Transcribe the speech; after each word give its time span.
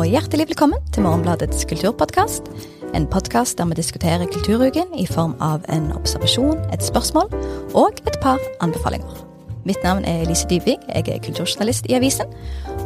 og 0.00 0.08
hjertelig 0.08 0.46
velkommen 0.48 0.80
til 0.94 1.04
Morgenbladets 1.04 1.66
kulturpodkast. 1.68 2.46
En 2.96 3.04
podkast 3.10 3.58
der 3.58 3.66
vi 3.68 3.76
diskuterer 3.76 4.24
kulturuken 4.32 4.94
i 4.96 5.04
form 5.04 5.34
av 5.44 5.66
en 5.68 5.90
observasjon, 5.92 6.56
et 6.72 6.80
spørsmål 6.80 7.28
og 7.76 8.00
et 8.08 8.16
par 8.22 8.40
anbefalinger. 8.64 9.18
Mitt 9.68 9.84
navn 9.84 10.06
er 10.08 10.22
Elise 10.22 10.48
Dybvig, 10.48 10.78
jeg 10.88 11.04
er 11.04 11.20
kulturjournalist 11.26 11.90
i 11.90 11.98
avisen, 11.98 12.32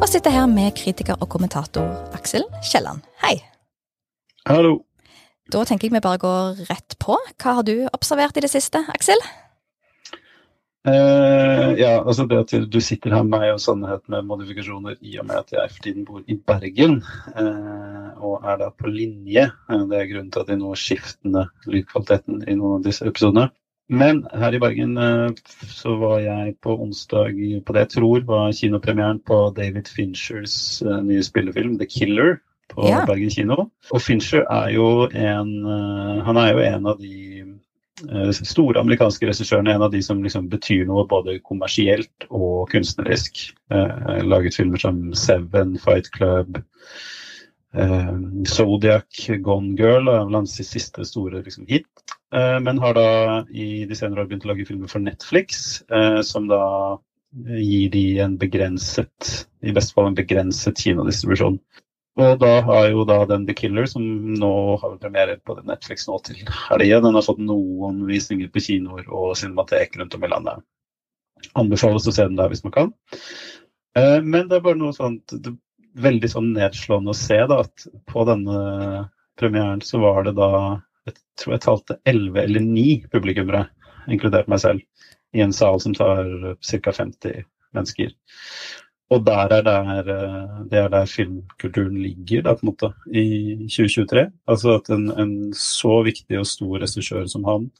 og 0.01 0.09
sitter 0.11 0.35
her 0.35 0.49
med 0.51 0.75
kritiker 0.75 1.15
og 1.21 1.29
kommentator 1.31 1.87
Aksel 2.17 2.43
Kielland. 2.67 2.99
Hei. 3.23 3.37
Hallo. 4.49 4.81
Da 5.53 5.63
tenker 5.63 5.87
jeg 5.87 5.95
vi 5.95 6.03
bare 6.03 6.19
går 6.19 6.65
rett 6.67 6.99
på. 6.99 7.15
Hva 7.39 7.59
har 7.61 7.63
du 7.63 7.87
observert 7.95 8.35
i 8.35 8.43
det 8.43 8.51
siste, 8.51 8.83
Aksel? 8.91 9.23
Uh, 10.85 11.73
ja, 11.79 11.95
altså 12.05 12.27
det 12.29 12.37
at 12.43 12.51
du 12.69 12.77
sitter 12.83 13.15
her 13.15 13.23
med 13.25 13.39
meg 13.39 13.55
og 13.55 13.61
sannhet 13.63 14.03
med 14.11 14.27
modifikasjoner 14.29 14.99
i 15.01 15.15
og 15.17 15.25
med 15.25 15.39
at 15.39 15.53
jeg 15.55 15.71
for 15.73 15.85
tiden 15.85 16.05
bor 16.05 16.21
i 16.29 16.35
Bergen 16.37 16.99
uh, 17.33 18.11
og 18.21 18.45
er 18.45 18.59
da 18.61 18.67
på 18.69 18.91
linje. 18.93 19.47
Uh, 19.65 19.87
det 19.89 19.97
er 19.97 20.11
grunnen 20.11 20.29
til 20.33 20.43
at 20.43 20.51
jeg 20.53 20.61
nå 20.61 20.73
skifter 20.77 20.93
skiftende 20.95 21.41
lydkvaliteten 21.67 22.43
i 22.45 22.53
noen 22.55 22.77
av 22.77 22.85
disse 22.85 23.05
episodene. 23.09 23.49
Men 23.89 24.23
her 24.33 24.53
i 24.53 24.61
Bergen 24.61 24.95
så 25.69 25.95
var 26.01 26.21
jeg 26.23 26.55
på 26.65 26.73
onsdag 26.81 27.35
på 27.65 27.75
det 27.75 27.83
jeg 27.83 27.91
tror 27.97 28.23
var 28.25 28.53
kinopremieren 28.57 29.19
på 29.25 29.37
David 29.57 29.89
Finchers 29.89 30.81
nye 30.85 31.25
spillefilm 31.25 31.75
'The 31.77 31.89
Killer' 31.89 32.39
på 32.73 32.87
yeah. 32.87 33.05
Bergen 33.05 33.29
kino. 33.29 33.67
Og 33.91 34.01
Fincher 34.01 34.45
er 34.49 34.71
jo 34.73 35.05
en 35.05 35.51
Han 36.25 36.37
er 36.37 36.53
jo 36.53 36.63
en 36.65 36.89
av 36.93 37.01
de 37.01 37.34
store 38.35 38.81
amerikanske 38.81 39.27
regissørene, 39.29 39.73
en 39.73 39.85
av 39.85 39.91
de 39.91 40.01
som 40.03 40.23
liksom 40.23 40.49
betyr 40.51 40.85
noe 40.89 41.05
både 41.07 41.39
kommersielt 41.47 42.27
og 42.29 42.69
kunstnerisk. 42.71 43.51
Eh, 43.71 44.23
laget 44.23 44.55
filmer 44.55 44.81
som 44.81 45.13
Seven, 45.15 45.77
Fight 45.79 46.11
Club, 46.11 46.59
eh, 47.75 48.13
Zodiac, 48.47 49.29
Gone 49.41 49.75
Girl 49.79 50.09
er 50.09 50.25
vel 50.25 50.41
hans 50.41 50.57
siste 50.59 51.05
store 51.05 51.43
liksom, 51.45 51.67
hit. 51.67 51.87
Eh, 52.35 52.59
men 52.59 52.77
har 52.83 52.93
da 52.97 53.09
i 53.49 53.85
de 53.87 53.95
senere 53.95 54.23
år 54.23 54.29
begynt 54.29 54.45
å 54.45 54.51
lage 54.51 54.67
filmer 54.67 54.91
for 54.91 54.99
Netflix, 54.99 55.81
eh, 55.91 56.21
som 56.21 56.49
da 56.51 56.97
gir 57.35 57.89
de 57.91 58.19
en 58.23 58.37
begrenset, 58.39 59.47
i 59.63 59.73
beste 59.75 59.95
fall 59.95 60.07
en 60.09 60.17
begrenset 60.17 60.79
kinodistribusjon. 60.79 61.59
Og 62.15 62.37
da 62.39 62.51
har 62.63 62.85
jo 62.93 63.03
da 63.07 63.17
den 63.27 63.43
The 63.47 63.53
Killer, 63.57 63.87
som 63.91 64.03
nå 64.39 64.51
har 64.79 64.95
premiere 65.01 65.35
på 65.43 65.57
Netflix 65.67 66.07
nå 66.07 66.15
til 66.23 66.39
helga, 66.69 67.01
den 67.03 67.17
har 67.17 67.25
fått 67.25 67.41
noen 67.43 68.05
visninger 68.07 68.47
på 68.53 68.63
kinoer 68.63 69.09
og 69.11 69.35
cinematek 69.39 69.97
rundt 69.99 70.15
om 70.15 70.23
i 70.23 70.31
landet. 70.31 70.63
Anbefales 71.59 72.07
å 72.07 72.13
se 72.15 72.23
den 72.23 72.39
der 72.39 72.51
hvis 72.51 72.63
man 72.63 72.75
kan. 72.75 72.93
Eh, 73.99 74.21
men 74.23 74.47
det 74.47 74.57
er 74.57 74.63
bare 74.63 74.79
noe 74.79 74.95
sånt 74.95 75.35
veldig 75.95 76.29
sånn 76.31 76.53
nedslående 76.55 77.11
å 77.11 77.17
se 77.19 77.41
da, 77.51 77.59
at 77.65 77.87
på 78.07 78.23
denne 78.27 79.09
premieren 79.39 79.83
så 79.83 79.99
var 80.03 80.23
det 80.27 80.35
da 80.39 80.49
jeg 81.05 81.17
tror 81.39 81.53
jeg 81.53 81.63
talte 81.65 81.99
elleve 82.09 82.43
eller 82.47 82.63
ni 82.63 82.87
publikummere, 83.11 83.65
inkludert 84.11 84.47
meg 84.51 84.63
selv, 84.63 85.11
i 85.35 85.43
en 85.43 85.53
sal 85.53 85.77
som 85.83 85.93
tar 85.97 86.55
ca. 86.55 86.95
50 86.95 87.43
mennesker. 87.75 88.15
Og 89.13 89.21
der 89.25 89.53
er 89.53 89.61
der, 89.61 90.07
eh, 90.09 90.65
det 90.71 90.79
er 90.79 90.87
der 90.89 91.05
filmkulturen 91.05 91.97
ligger 92.01 92.41
da, 92.41 92.53
på 92.53 92.59
en 92.63 92.67
måte, 92.71 92.93
i 93.13 93.67
2023. 93.69 94.31
Altså 94.49 94.75
at 94.79 94.89
en, 94.89 95.11
en 95.19 95.53
så 95.53 96.03
viktig 96.03 96.39
og 96.39 96.47
stor 96.49 96.79
regissør 96.81 97.27
som 97.29 97.43
han, 97.45 97.71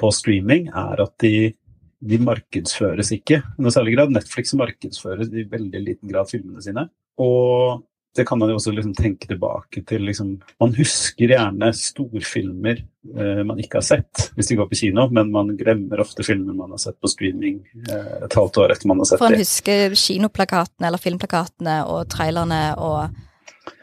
på 0.00 0.10
streaming, 0.14 0.70
er 0.72 1.02
at 1.04 1.12
de, 1.22 1.52
de 2.00 2.20
markedsføres 2.24 3.12
ikke 3.16 3.40
i 3.42 3.64
noe 3.64 3.74
særlig 3.74 3.96
grad. 3.96 4.14
Netflix 4.14 4.54
markedsfører 4.58 5.28
i 5.28 5.46
veldig 5.50 5.82
liten 5.82 6.12
grad 6.12 6.32
filmene 6.32 6.64
sine. 6.64 6.88
Og 7.22 7.84
det 8.16 8.26
kan 8.28 8.38
man 8.40 8.50
jo 8.50 8.58
også 8.58 8.72
liksom 8.74 8.94
tenke 8.96 9.28
tilbake 9.30 9.82
til. 9.88 10.04
Liksom, 10.08 10.32
man 10.62 10.74
husker 10.76 11.32
gjerne 11.32 11.70
storfilmer 11.76 12.80
eh, 12.80 13.42
man 13.46 13.60
ikke 13.62 13.80
har 13.80 13.86
sett 13.86 14.30
hvis 14.36 14.50
de 14.50 14.58
går 14.60 14.70
på 14.70 14.80
kino, 14.82 15.06
men 15.12 15.32
man 15.34 15.52
glemmer 15.58 16.02
ofte 16.04 16.26
filmer 16.26 16.56
man 16.56 16.74
har 16.74 16.82
sett 16.82 16.98
på 17.00 17.10
streaming 17.12 17.60
eh, 17.88 18.24
et 18.26 18.38
halvt 18.38 18.62
år 18.62 18.74
etter 18.74 18.90
man 18.90 19.02
har 19.02 19.10
sett 19.10 19.20
dem. 19.20 19.26
For 19.26 19.36
man 19.36 19.44
husker 19.44 19.98
kinoplakatene 20.06 20.90
eller 20.90 21.02
filmplakatene 21.02 21.76
og 21.92 22.08
trailerne 22.12 22.62
og 22.76 22.98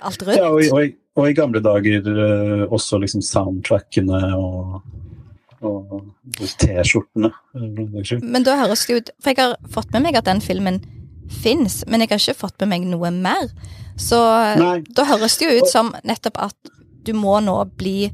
alt 0.04 0.28
rundt? 0.28 0.40
Ja, 0.40 0.50
og, 0.50 0.66
og, 0.74 0.98
og 1.20 1.30
i 1.30 1.38
gamle 1.38 1.62
dager 1.64 2.12
eh, 2.14 2.66
også 2.70 3.02
liksom 3.04 3.24
soundtrackene 3.26 4.26
og 4.40 4.82
og 5.64 6.10
T-skjortene. 6.60 7.30
Men 8.20 8.44
da 8.44 8.58
høres 8.60 8.82
det 8.84 8.98
ut 8.98 9.12
For 9.24 9.32
jeg 9.32 9.40
har 9.40 9.54
fått 9.72 9.94
med 9.96 10.04
meg 10.08 10.18
at 10.20 10.28
den 10.28 10.42
filmen 10.44 10.82
fins, 11.32 11.82
men 11.88 12.04
jeg 12.04 12.12
har 12.12 12.22
ikke 12.22 12.42
fått 12.44 12.60
med 12.64 12.74
meg 12.74 12.88
noe 12.92 13.12
mer. 13.16 13.48
Så 14.00 14.20
Nei. 14.60 14.78
da 14.90 15.06
høres 15.08 15.38
det 15.38 15.50
jo 15.50 15.62
ut 15.62 15.70
som 15.70 15.92
nettopp 16.04 16.40
at 16.50 16.74
du 17.04 17.14
må 17.18 17.38
nå 17.44 17.56
bli 17.78 18.08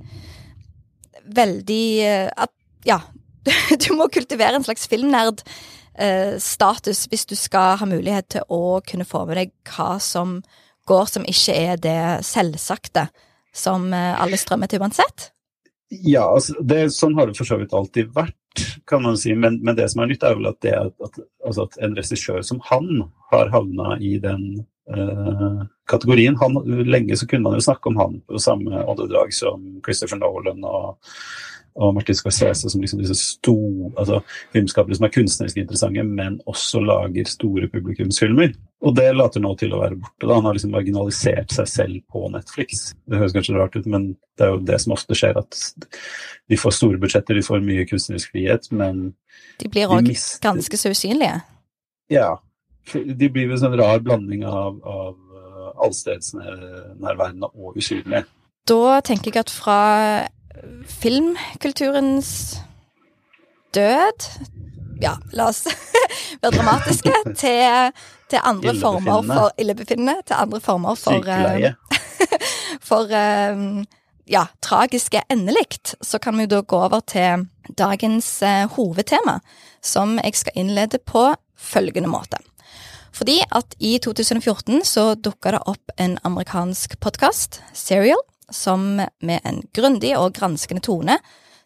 veldig 1.29 1.85
eh, 2.05 2.29
at, 2.35 2.53
Ja, 2.87 3.01
du 3.83 3.91
må 3.97 4.09
kultivere 4.11 4.59
en 4.59 4.65
slags 4.65 4.87
filmnerd. 4.89 5.43
Eh, 5.99 6.37
status 6.39 7.05
hvis 7.11 7.27
du 7.27 7.35
skal 7.35 7.77
ha 7.79 7.87
mulighet 7.89 8.29
til 8.35 8.45
å 8.47 8.79
kunne 8.87 9.07
få 9.07 9.25
med 9.27 9.39
deg 9.39 9.55
hva 9.67 9.97
som 10.03 10.39
går 10.89 11.09
som 11.11 11.25
ikke 11.27 11.55
er 11.55 11.81
det 11.81 11.99
selvsagte 12.25 13.09
som 13.55 13.91
eh, 13.93 14.15
alle 14.15 14.39
strømmer 14.39 14.71
til 14.71 14.81
uansett? 14.81 15.29
Ja, 15.89 16.27
altså, 16.29 16.53
det, 16.61 16.91
sånn 16.93 17.17
har 17.17 17.29
det 17.29 17.37
for 17.37 17.49
så 17.49 17.57
vidt 17.59 17.73
alltid 17.73 18.11
vært, 18.13 18.63
kan 18.89 19.01
man 19.03 19.17
si. 19.17 19.33
Men, 19.33 19.57
men 19.65 19.77
det 19.77 19.87
som 19.89 20.03
er 20.03 20.11
nytt, 20.11 20.23
er 20.25 20.37
vel 20.37 20.51
at, 20.51 20.59
det, 20.65 20.75
at, 20.77 21.21
altså 21.45 21.65
at 21.65 21.79
en 21.83 21.95
regissør 21.97 22.43
som 22.45 22.61
han 22.69 23.07
har 23.33 23.49
havna 23.53 23.97
i 23.97 24.17
den 24.21 24.67
kategorien. 25.89 26.37
Han, 26.37 26.53
lenge 26.85 27.17
så 27.17 27.27
kunne 27.27 27.43
man 27.43 27.57
jo 27.57 27.61
snakke 27.61 27.89
om 27.89 27.97
han 27.97 28.21
på 28.27 28.41
samme 28.41 28.83
åndedrag 28.83 29.33
som 29.33 29.81
Christopher 29.85 30.19
Nolan 30.21 30.63
og, 30.65 30.97
og 31.79 31.93
Martin 31.95 32.17
Scorsese, 32.17 32.69
som 32.69 32.81
liksom 32.81 33.01
disse 33.01 33.17
store 33.17 33.91
altså, 33.95 34.21
filmskapere 34.53 34.97
som 34.97 35.07
er 35.07 35.13
kunstnerisk 35.13 35.61
interessante, 35.61 36.03
men 36.03 36.39
også 36.49 36.81
lager 36.83 37.29
store 37.29 37.69
publikumsfilmer. 37.71 38.55
Og 38.85 38.95
det 38.97 39.07
later 39.15 39.43
nå 39.43 39.53
til 39.59 39.75
å 39.75 39.83
være 39.83 39.99
borte. 39.99 40.25
da 40.25 40.39
Han 40.39 40.49
har 40.49 40.57
liksom 40.57 40.73
marginalisert 40.75 41.53
seg 41.55 41.69
selv 41.69 42.01
på 42.11 42.25
Netflix. 42.33 42.91
Det 43.05 43.21
høres 43.21 43.35
kanskje 43.35 43.57
rart 43.57 43.77
ut, 43.77 43.87
men 43.89 44.11
det 44.39 44.47
er 44.47 44.53
jo 44.55 44.65
det 44.71 44.81
som 44.83 44.97
ofte 44.97 45.17
skjer, 45.17 45.39
at 45.39 45.89
de 46.49 46.59
får 46.59 46.77
store 46.77 47.01
budsjetter, 47.01 47.37
de 47.37 47.45
får 47.45 47.65
mye 47.65 47.87
kunstnerisk 47.89 48.33
frihet, 48.33 48.69
men 48.73 49.09
De 49.59 49.69
blir 49.71 49.91
òg 49.91 50.13
ganske 50.41 50.79
så 50.79 50.93
usynlige. 50.95 51.41
Ja, 52.09 52.39
de 52.93 53.29
blir 53.29 53.51
en 53.51 53.61
sånn 53.61 53.77
rar 53.79 54.01
blanding 54.05 54.45
av, 54.47 54.79
av 54.83 55.15
uh, 55.15 55.71
allstedsnærværende 55.85 57.51
og 57.53 57.77
usynlig. 57.79 58.23
Da 58.69 58.99
tenker 59.05 59.33
jeg 59.33 59.45
at 59.45 59.53
fra 59.53 59.79
filmkulturens 60.99 62.59
død 63.73 64.25
Ja, 65.01 65.13
la 65.31 65.47
oss 65.47 65.63
være 66.41 66.51
dramatiske. 66.57 67.13
Til, 67.39 67.93
til 68.29 68.41
andre 68.43 68.73
former 68.81 69.21
for 69.23 69.53
Illebefinnende. 69.61 70.17
Til 70.27 70.35
andre 70.35 70.59
former 70.59 70.97
for 70.99 71.21
Sykeleie. 71.21 71.75
for 72.89 73.07
um, 73.07 73.85
ja, 74.27 74.43
tragiske 74.61 75.21
endelikt, 75.31 75.95
så 76.01 76.19
kan 76.19 76.37
vi 76.37 76.49
da 76.51 76.59
gå 76.61 76.81
over 76.89 76.99
til 76.99 77.47
dagens 77.77 78.27
hovedtema, 78.75 79.39
som 79.81 80.19
jeg 80.19 80.35
skal 80.35 80.59
innlede 80.59 80.99
på 80.99 81.29
følgende 81.55 82.11
måte. 82.11 82.43
Fordi 83.15 83.39
at 83.55 83.75
i 83.79 83.97
2014 84.01 84.83
så 84.87 85.13
dukka 85.15 85.55
det 85.55 85.61
opp 85.69 85.93
en 85.97 86.17
amerikansk 86.27 86.99
podkast, 87.03 87.61
Serial, 87.73 88.21
som 88.51 88.97
med 88.97 89.39
en 89.45 89.61
grundig 89.75 90.15
og 90.17 90.33
granskende 90.37 90.81
tone 90.85 91.19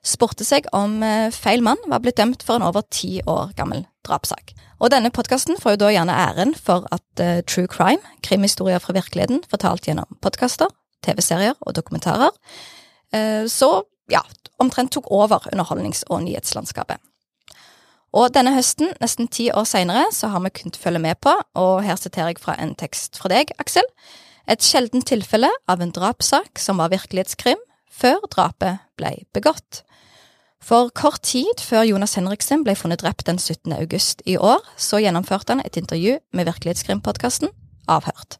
spurte 0.03 0.43
seg 0.43 0.67
om 0.75 0.99
eh, 1.03 1.31
feil 1.31 1.63
mann 1.63 1.79
var 1.87 2.03
blitt 2.03 2.19
dømt 2.19 2.43
for 2.43 2.59
en 2.59 2.67
over 2.67 2.83
ti 2.91 3.21
år 3.29 3.53
gammel 3.57 3.85
drapssak. 4.03 4.51
Og 4.83 4.91
denne 4.91 5.13
podkasten 5.15 5.55
får 5.59 5.75
jo 5.75 5.83
da 5.85 5.91
gjerne 5.95 6.17
æren 6.25 6.51
for 6.59 6.83
at 6.91 7.23
uh, 7.23 7.39
true 7.47 7.69
crime, 7.71 8.03
krimhistorier 8.25 8.83
fra 8.83 8.91
virkeligheten, 8.97 9.39
fortalt 9.47 9.87
gjennom 9.87 10.17
podkaster, 10.19 10.67
TV-serier 11.07 11.55
og 11.63 11.77
dokumentarer, 11.77 12.35
uh, 13.15 13.45
så 13.47 13.69
ja, 14.11 14.19
omtrent 14.59 14.91
tok 14.91 15.07
over 15.07 15.47
underholdnings- 15.53 16.03
og 16.11 16.25
nyhetslandskapet. 16.25 16.99
Og 18.13 18.29
denne 18.35 18.53
høsten, 18.53 18.91
nesten 19.01 19.27
ti 19.27 19.47
år 19.49 19.65
seinere, 19.65 20.05
så 20.13 20.29
har 20.29 20.43
vi 20.43 20.51
kunnet 20.53 20.77
følge 20.77 21.01
med 21.01 21.17
på, 21.21 21.33
og 21.57 21.81
her 21.81 21.97
siterer 21.97 22.29
jeg 22.33 22.43
fra 22.43 22.53
en 22.61 22.75
tekst 22.77 23.17
fra 23.17 23.31
deg, 23.31 23.49
Aksel, 23.61 23.87
et 24.45 24.61
sjeldent 24.61 25.07
tilfelle 25.09 25.49
av 25.71 25.81
en 25.81 25.93
drapssak 25.93 26.61
som 26.61 26.77
var 26.77 26.91
virkelighetskrim, 26.93 27.57
før 27.89 28.21
drapet 28.29 28.83
ble 28.99 29.15
begått. 29.33 29.81
For 30.63 30.93
kort 30.95 31.25
tid 31.25 31.59
før 31.59 31.83
Jonas 31.89 32.13
Henriksen 32.15 32.61
ble 32.63 32.75
funnet 32.79 33.01
drept 33.01 33.25
den 33.27 33.39
17. 33.41 33.73
august 33.75 34.21
i 34.29 34.37
år, 34.37 34.61
så 34.77 35.01
gjennomførte 35.01 35.55
han 35.55 35.65
et 35.65 35.77
intervju 35.77 36.19
med 36.31 36.47
Virkelighetskrimpodkasten 36.47 37.49
Avhørt. 37.91 38.37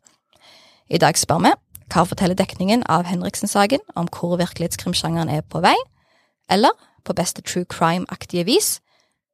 I 0.88 1.02
dag 1.02 1.18
spør 1.20 1.42
vi 1.44 1.52
hva 1.92 2.06
forteller 2.08 2.38
dekningen 2.38 2.86
av 2.90 3.04
Henriksen-saken 3.10 3.82
om 4.00 4.08
hvor 4.08 4.38
virkelighetskrimsjangeren 4.40 5.30
er 5.30 5.44
på 5.44 5.60
vei, 5.66 5.76
eller, 6.50 6.72
på 7.04 7.16
beste 7.18 7.44
true 7.44 7.68
crime-aktige 7.68 8.46
vis, 8.48 8.78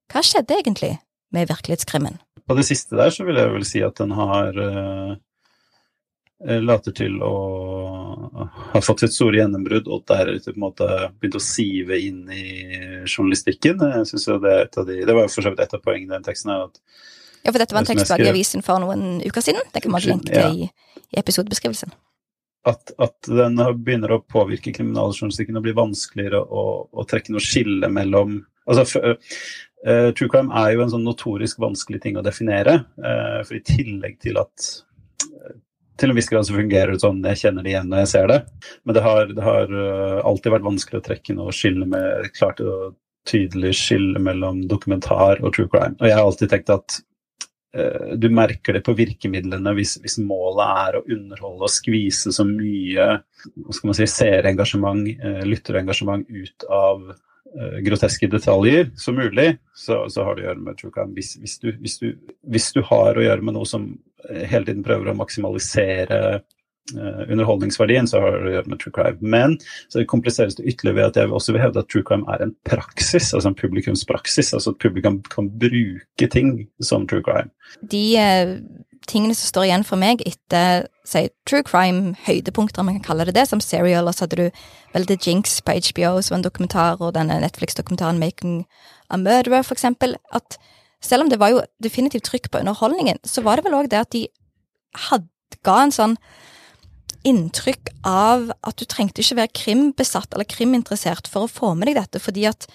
hva 0.10 0.24
skjedde 0.26 0.58
egentlig 0.58 0.96
med 1.36 1.50
virkelighetskrimmen? 1.50 2.20
På 2.50 2.58
det 2.58 2.66
siste 2.66 2.98
der 2.98 3.14
så 3.14 3.26
vil 3.28 3.38
jeg 3.38 3.54
vel 3.54 3.66
si 3.68 3.82
at 3.86 4.00
den 4.02 4.14
har 4.18 4.58
uh, 4.58 5.12
later 6.66 6.96
til 6.96 7.20
å 7.22 7.34
ha 8.74 8.82
fått 8.82 9.04
sitt 9.04 9.14
store 9.14 9.42
gjennombrudd, 9.42 9.90
og 9.92 10.06
på 10.08 10.18
en 10.18 10.62
måte 10.62 10.88
begynt 11.20 11.38
å 11.38 11.44
sive 11.44 12.00
inn 12.00 12.24
i 12.34 12.46
journalistikken. 13.06 13.84
Jeg 14.00 14.10
synes 14.10 14.28
jo 14.28 14.40
Det 14.42 14.54
er 14.54 14.66
et 14.66 14.82
av 14.82 14.90
de, 14.90 15.00
det 15.06 15.16
var 15.16 15.28
jo 15.28 15.34
for 15.36 15.46
så 15.46 15.54
vidt 15.54 15.64
et 15.66 15.78
av 15.78 15.84
poengene 15.86 16.14
i 16.14 16.18
den 16.18 16.28
teksten. 16.28 16.54
her, 16.54 16.70
at 16.70 16.82
ja, 17.44 17.52
for 17.52 17.62
dette 17.62 17.76
var 17.76 17.86
en 17.86 17.90
tekst 17.90 18.14
i 18.20 18.30
avisen 18.30 18.64
for 18.66 18.82
noen 18.84 19.22
uker 19.24 19.44
siden. 19.44 19.66
Det 19.74 19.84
kan 19.84 19.94
man 19.94 20.04
linke 20.04 20.32
til 20.32 20.42
ja. 20.42 20.50
i, 20.50 20.96
i 21.16 21.20
episodebeskrivelsen. 21.22 21.94
At, 22.68 22.92
at, 23.00 23.16
den 23.24 23.56
begynner 23.80 24.18
å 24.18 24.24
påvirke 24.28 24.74
kriminaljournalistikken 24.76 25.58
og 25.58 25.64
blir 25.64 25.78
vanskeligere 25.78 26.42
å, 26.44 26.64
å 26.92 27.06
trekke 27.08 27.32
noe 27.32 27.44
skille 27.44 27.88
mellom 27.94 28.42
altså, 28.68 29.14
Uh, 29.88 30.12
true 30.12 30.28
crime 30.28 30.52
er 30.60 30.74
jo 30.74 30.84
en 30.84 30.92
sånn 30.92 31.06
notorisk 31.08 31.60
vanskelig 31.64 32.02
ting 32.04 32.20
å 32.20 32.24
definere. 32.26 32.82
Uh, 33.00 33.40
for 33.48 33.56
i 33.56 33.64
tillegg 33.64 34.18
til 34.24 34.40
at 34.42 34.70
uh, 35.24 35.54
til 36.00 36.12
en 36.12 36.18
viss 36.20 36.30
grad 36.32 36.48
så 36.48 36.56
fungerer 36.56 36.96
det 36.96 37.04
sånn, 37.04 37.22
jeg 37.32 37.42
kjenner 37.42 37.64
det 37.64 37.74
igjen 37.74 37.92
når 37.92 38.04
jeg 38.04 38.12
ser 38.14 38.32
det. 38.32 38.40
Men 38.88 38.96
det 38.96 39.04
har, 39.04 39.32
det 39.36 39.44
har 39.44 39.74
alltid 40.24 40.54
vært 40.54 40.68
vanskelig 40.68 41.02
å 41.02 41.06
trekke 41.10 41.36
noe 41.36 41.56
skille 41.56 41.88
med 41.92 42.30
klart 42.38 42.62
og 42.64 42.96
tydelig 43.28 43.74
skille 43.76 44.22
mellom 44.24 44.62
dokumentar 44.72 45.44
og 45.44 45.52
true 45.58 45.68
crime. 45.68 45.98
Og 46.00 46.08
jeg 46.08 46.16
har 46.16 46.24
alltid 46.24 46.54
tenkt 46.54 46.72
at 46.72 47.02
du 48.16 48.30
merker 48.34 48.74
det 48.74 48.82
på 48.88 48.96
virkemidlene 48.98 49.76
hvis, 49.78 49.98
hvis, 50.02 50.16
målet 50.24 50.72
er 50.86 50.96
å 50.98 51.04
underholde 51.04 51.68
og 51.68 51.70
skvise 51.70 52.32
så 52.34 52.48
mye 52.48 53.10
hva 53.20 53.76
skal 53.76 53.92
man 53.92 54.00
si, 54.00 54.08
seerengasjement, 54.10 55.12
lytterengasjement 55.52 56.32
ut 56.32 56.66
av 56.72 57.04
uh, 57.12 57.20
groteske 57.86 58.28
detaljer 58.28 58.92
som 58.96 59.16
mulig, 59.16 59.58
så, 59.76 60.10
så, 60.10 60.24
har 60.24 60.36
det 60.36 60.44
å 60.44 60.48
gjøre 60.50 60.66
med 60.68 60.78
true 60.80 60.94
crime. 60.94 61.16
Hvis, 61.18 61.36
hvis, 61.42 61.58
du, 61.60 61.72
hvis, 61.82 61.98
du, 62.02 62.14
hvis, 62.52 62.70
du, 62.76 62.82
har 62.86 63.18
å 63.18 63.26
gjøre 63.26 63.46
med 63.46 63.58
noe 63.58 63.68
som 63.68 63.92
eh, 64.30 64.46
hele 64.50 64.68
tiden 64.68 64.86
prøver 64.86 65.10
å 65.10 65.18
maksimalisere 65.18 66.20
uh, 66.40 67.22
underholdningsverdien, 67.26 68.10
så 68.10 68.22
har 68.22 68.38
det 68.38 68.52
å 68.52 68.56
gjøre 68.58 68.74
med 68.74 68.84
true 68.84 68.96
crime. 68.96 69.32
Men 69.36 69.58
så 69.88 70.02
det 70.02 70.10
kompliseres 70.12 70.60
det 70.60 70.68
ytterligere 70.70 71.00
ved 71.00 71.08
at 71.10 71.22
jeg 71.22 71.34
også 71.40 71.56
vil 71.56 71.64
hevde 71.66 71.84
at 71.84 71.90
true 71.92 72.06
crime 72.06 72.30
er 72.34 72.46
en 72.46 72.54
praksis, 72.70 73.32
altså 73.34 73.52
en 73.52 73.60
publikumspraksis. 73.60 74.54
Altså 74.58 74.76
at 74.76 74.84
publikum 74.84 75.22
kan 75.34 75.50
bruke 75.64 76.30
ting 76.30 76.54
som 76.86 77.08
true 77.10 77.26
crime. 77.26 77.50
De 77.82 78.06
tingene 79.10 79.36
som 79.38 79.50
står 79.50 79.68
igjen 79.68 79.86
for 79.88 80.00
meg 80.00 80.22
etter 80.28 80.86
si, 81.08 81.26
true 81.50 81.66
crime-høydepunkter, 81.66 82.82
om 82.82 82.90
man 82.90 83.00
kan 83.00 83.08
kalle 83.12 83.26
det 83.28 83.36
det, 83.38 83.48
som 83.50 83.62
Serial, 83.64 84.08
og 84.08 84.16
så 84.16 84.26
hadde 84.26 84.38
du 84.40 84.62
vel 84.94 85.08
The 85.10 85.18
Jinx 85.18 85.60
på 85.66 85.76
HBO, 85.90 86.20
som 86.26 86.38
en 86.38 86.46
dokumentar, 86.46 87.02
og 87.02 87.16
denne 87.18 87.40
Netflix-dokumentaren 87.44 88.22
Making 88.22 88.62
a 89.10 89.18
Murderer, 89.18 89.66
for 89.66 89.78
eksempel, 89.78 90.16
at 90.36 90.60
selv 91.02 91.26
om 91.26 91.32
det 91.32 91.40
var 91.42 91.54
jo 91.54 91.64
definitivt 91.84 92.28
trykk 92.30 92.52
på 92.52 92.62
underholdningen, 92.62 93.22
så 93.26 93.42
var 93.46 93.58
det 93.58 93.66
vel 93.66 93.78
òg 93.80 93.90
det 93.92 94.04
at 94.04 94.14
de 94.16 94.28
hadde, 95.10 95.28
ga 95.66 95.80
en 95.84 95.92
sånn 95.92 96.16
inntrykk 97.28 97.90
av 98.08 98.52
at 98.64 98.80
du 98.80 98.86
trengte 98.88 99.24
ikke 99.24 99.40
være 99.42 99.58
krimbesatt 99.58 100.36
eller 100.36 100.48
kriminteressert 100.48 101.28
for 101.28 101.46
å 101.48 101.52
få 101.52 101.74
med 101.76 101.90
deg 101.90 101.98
dette, 102.00 102.22
fordi 102.24 102.46
at 102.48 102.70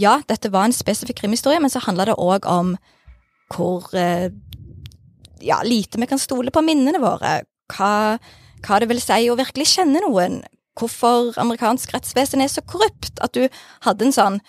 ja, 0.00 0.20
dette 0.28 0.48
var 0.52 0.68
en 0.68 0.76
spesifikk 0.76 1.20
krimhistorie, 1.20 1.60
men 1.60 1.72
så 1.72 1.82
handla 1.84 2.08
det 2.08 2.16
òg 2.16 2.46
om 2.48 2.76
hvor 3.50 3.90
eh, 3.98 4.30
ja, 5.44 5.60
lite 5.64 6.00
vi 6.00 6.08
kan 6.10 6.20
stole 6.20 6.52
på 6.54 6.62
minnene 6.64 7.00
våre, 7.02 7.40
hva, 7.74 7.92
hva 8.66 8.80
det 8.80 8.88
vil 8.90 9.02
si 9.02 9.28
å 9.30 9.38
virkelig 9.38 9.68
kjenne 9.74 10.02
noen, 10.04 10.40
hvorfor 10.78 11.34
amerikansk 11.40 11.92
rettsvesen 11.94 12.42
er 12.44 12.50
så 12.52 12.62
korrupt, 12.66 13.18
at 13.20 13.34
du 13.36 13.46
hadde 13.86 14.08
en 14.08 14.16
sånn 14.16 14.40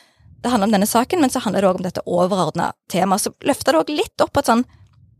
Det 0.41 0.49
handler 0.49 0.71
om 0.71 0.71
denne 0.73 0.89
saken, 0.89 1.19
men 1.21 1.29
så 1.29 1.37
handler 1.45 1.61
det 1.61 1.67
òg 1.69 1.77
om 1.77 1.83
dette 1.85 2.01
overordna 2.09 2.71
temaet. 2.89 3.21
Så 3.21 3.29
løfta 3.45 3.75
det 3.75 3.77
òg 3.77 3.91
litt 3.93 4.23
opp 4.23 4.31
på 4.33 4.41
et 4.41 4.47
sånn 4.49 4.63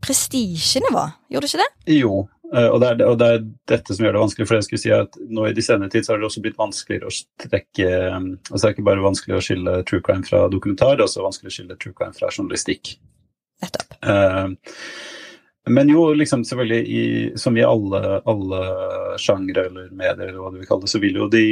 prestisjenivå, 0.02 1.04
gjorde 1.30 1.46
det 1.46 1.50
ikke 1.52 1.60
det? 1.62 1.94
Jo, 1.94 2.16
eh, 2.50 2.66
og 2.66 2.80
det, 2.82 2.88
er, 2.88 3.04
og 3.06 3.20
det, 3.20 3.28
er, 3.28 3.44
dette 3.70 3.94
som 3.94 4.02
gjør 4.02 4.16
det 4.16 4.22
vanskelig. 4.24 4.48
For 4.48 4.58
jeg 4.58 4.66
skulle 4.66 4.82
si 4.82 4.90
at 4.96 5.20
nå 5.30 5.46
i 5.46 5.54
de 5.54 5.62
senere 5.62 5.94
tid 5.94 6.02
så 6.02 6.16
har 6.16 6.18
det 6.18 6.26
også 6.26 6.42
blitt 6.42 6.58
vanskeligere 6.58 7.06
å 7.06 7.14
trekke 7.44 7.92
altså 8.18 8.58
Det 8.58 8.66
er 8.66 8.74
ikke 8.74 8.88
bare 8.90 9.06
vanskelig 9.06 9.38
å 9.38 9.44
skille 9.46 9.76
true 9.86 10.02
crime 10.02 10.26
fra 10.26 10.42
dokumentar, 10.50 10.98
det 10.98 11.06
er 11.06 11.10
også 11.12 11.22
vanskelig 11.28 11.54
å 11.54 11.56
skille 11.60 11.78
true 11.78 11.94
crime 11.94 12.18
fra 12.18 12.34
journalistikk. 12.34 12.96
Nettopp. 13.62 13.94
Uh, 14.02 14.58
men 15.70 15.92
jo, 15.92 16.08
liksom 16.14 16.44
selvfølgelig 16.44 16.88
i, 16.88 17.04
som 17.38 17.56
i 17.56 17.62
alle, 17.62 18.18
alle 18.26 18.62
sjangre 19.20 19.68
eller 19.68 19.92
medier, 19.94 20.28
eller 20.28 20.40
hva 20.40 20.50
du 20.50 20.58
vil 20.58 20.68
kalle 20.68 20.86
det, 20.86 20.90
så 20.90 21.02
vil 21.02 21.20
jo 21.22 21.30
de 21.30 21.46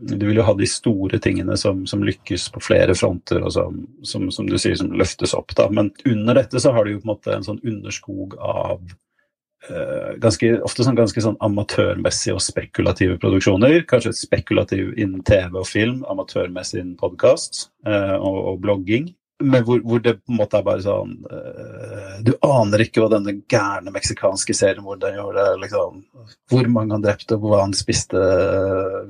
du 0.00 0.26
vil 0.26 0.36
jo 0.36 0.44
ha 0.44 0.52
de 0.54 0.66
store 0.68 1.18
tingene 1.18 1.56
som, 1.56 1.80
som 1.88 2.04
lykkes 2.04 2.48
på 2.54 2.60
flere 2.62 2.94
fronter, 2.94 3.42
og 3.42 3.52
som, 3.52 3.80
som, 4.06 4.28
som, 4.30 4.46
du 4.46 4.58
sier, 4.60 4.76
som 4.78 4.92
løftes 4.92 5.34
opp. 5.34 5.54
da. 5.56 5.68
Men 5.72 5.90
under 6.06 6.38
dette 6.38 6.60
så 6.60 6.72
har 6.76 6.84
du 6.84 6.92
jo 6.92 7.00
på 7.00 7.08
en 7.08 7.14
måte 7.14 7.34
en 7.34 7.46
sånn 7.46 7.60
underskog 7.66 8.36
av 8.36 8.82
uh, 9.70 10.12
ganske, 10.20 10.52
ofte 10.68 10.86
sånn 10.86 10.98
ganske 10.98 11.24
sånn 11.24 11.40
amatørmessige 11.44 12.36
og 12.36 12.44
spekulative 12.44 13.16
produksjoner. 13.22 13.80
Kanskje 13.90 14.14
spekulativ 14.20 14.92
innen 15.00 15.24
TV 15.26 15.56
og 15.56 15.66
film, 15.70 16.04
amatørmessig 16.12 16.82
innen 16.82 16.98
podkast 17.00 17.66
uh, 17.88 18.16
og, 18.20 18.38
og, 18.52 18.60
blogging 18.68 19.10
men 19.38 19.62
hvor, 19.64 19.80
hvor, 19.86 20.00
det 20.02 20.16
på 20.18 20.32
en 20.32 20.38
måte 20.40 20.58
er 20.58 20.66
bare 20.66 20.82
sånn 20.82 21.12
uh, 21.30 22.18
Du 22.26 22.32
aner 22.42 22.82
ikke 22.82 23.04
hva 23.04 23.10
denne 23.12 23.36
gærne 23.50 23.92
meksikanske 23.94 24.56
seriemorderen 24.56 25.20
gjorde. 25.20 25.44
Liksom, 25.62 26.00
hvor 26.50 26.70
mange 26.74 26.96
han 26.96 27.04
drepte, 27.04 27.38
hva 27.38 27.62
han 27.62 27.74
spiste, 27.76 28.22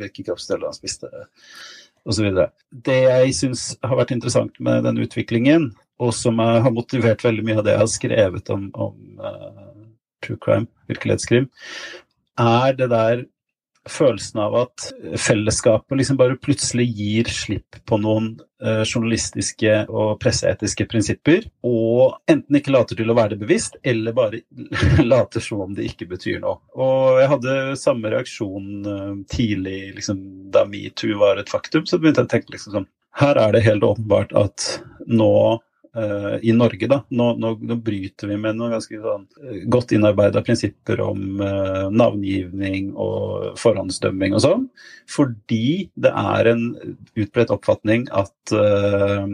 hvilke 0.00 0.26
kroppsdeler 0.26 0.68
han 0.68 0.76
spiste 0.76 1.10
osv. 2.08 2.28
Det 2.70 2.98
jeg 3.04 3.36
syns 3.36 3.70
har 3.84 3.98
vært 4.00 4.12
interessant 4.16 4.60
med 4.64 4.84
denne 4.86 5.04
utviklingen, 5.04 5.70
og 5.98 6.12
som 6.16 6.38
har 6.40 6.70
motivert 6.72 7.24
veldig 7.24 7.44
mye 7.46 7.58
av 7.60 7.66
det 7.66 7.74
jeg 7.74 7.82
har 7.82 7.90
skrevet 7.94 8.52
om, 8.54 8.68
om 8.76 9.24
uh, 9.24 9.64
true 10.24 10.40
crime, 10.44 10.68
virkelighetskrim, 10.92 11.48
er 12.38 12.76
det 12.78 12.92
der 12.92 13.24
følelsen 13.90 14.40
av 14.42 14.56
at 14.62 14.88
fellesskapet 15.20 15.98
liksom 15.98 16.18
bare 16.20 16.38
plutselig 16.40 16.86
gir 16.96 17.30
slipp 17.32 17.78
på 17.88 17.98
noen 18.00 18.30
eh, 18.62 18.82
journalistiske 18.84 19.74
og 19.88 20.18
presseetiske 20.22 20.86
prinsipper, 20.90 21.46
og 21.66 22.18
enten 22.30 22.60
ikke 22.60 22.74
later 22.74 22.98
til 22.98 23.10
å 23.10 23.16
være 23.18 23.34
det 23.34 23.42
bevisst, 23.44 23.78
eller 23.82 24.16
bare 24.16 24.42
later 25.12 25.44
som 25.44 25.64
om 25.66 25.74
det 25.76 25.88
ikke 25.90 26.10
betyr 26.12 26.42
noe. 26.44 26.60
Og 26.78 27.22
jeg 27.22 27.32
hadde 27.34 27.56
samme 27.80 28.12
reaksjon 28.14 28.68
eh, 28.94 29.14
tidlig, 29.34 29.80
liksom, 29.98 30.22
da 30.54 30.66
metoo 30.68 31.18
var 31.20 31.40
et 31.40 31.52
faktum, 31.52 31.86
så 31.88 32.00
begynte 32.00 32.24
jeg 32.24 32.30
å 32.30 32.34
tenke 32.36 32.56
liksom 32.56 32.78
sånn 32.78 32.90
Her 33.18 33.40
er 33.40 33.56
det 33.56 33.64
helt 33.66 33.86
åpenbart 33.86 34.34
at 34.38 34.68
nå 35.08 35.32
i 36.42 36.52
Norge. 36.52 36.86
Da. 36.86 37.00
Nå, 37.08 37.28
nå, 37.40 37.52
nå, 37.60 37.76
bryter 37.82 38.30
vi 38.30 38.36
med 38.40 38.58
noen 38.58 38.74
ganske 38.76 39.00
sånn, 39.02 39.26
eh, 39.42 39.60
godt 39.70 39.94
innarbeida 39.96 40.42
prinsipper 40.46 41.00
om 41.04 41.42
uh, 41.42 41.88
navngivning 41.90 42.92
og 42.94 43.58
forhåndsdømming 43.58 44.36
og 44.36 44.44
sånn, 44.44 44.66
fordi 45.10 45.88
det 45.98 46.12
er 46.12 46.52
en 46.52 46.64
utbredt 47.16 47.54
oppfatning 47.54 48.08
at 48.14 48.54
uh, 48.54 49.26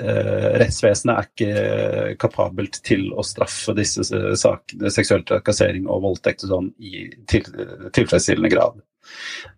rettsvesenet 0.00 1.12
er 1.12 1.26
ikke 1.28 2.14
kapabelt 2.22 2.78
til 2.86 3.10
å 3.12 3.24
straffe 3.26 3.74
disse 3.76 4.04
sakene, 4.08 4.92
seksuell 4.92 5.26
trakassering 5.28 5.84
og 5.90 6.06
voldtekt 6.06 6.46
sånn, 6.48 6.70
i 6.80 7.10
til, 7.28 7.44
tilfredsstillende 7.92 8.52
grad. 8.52 8.80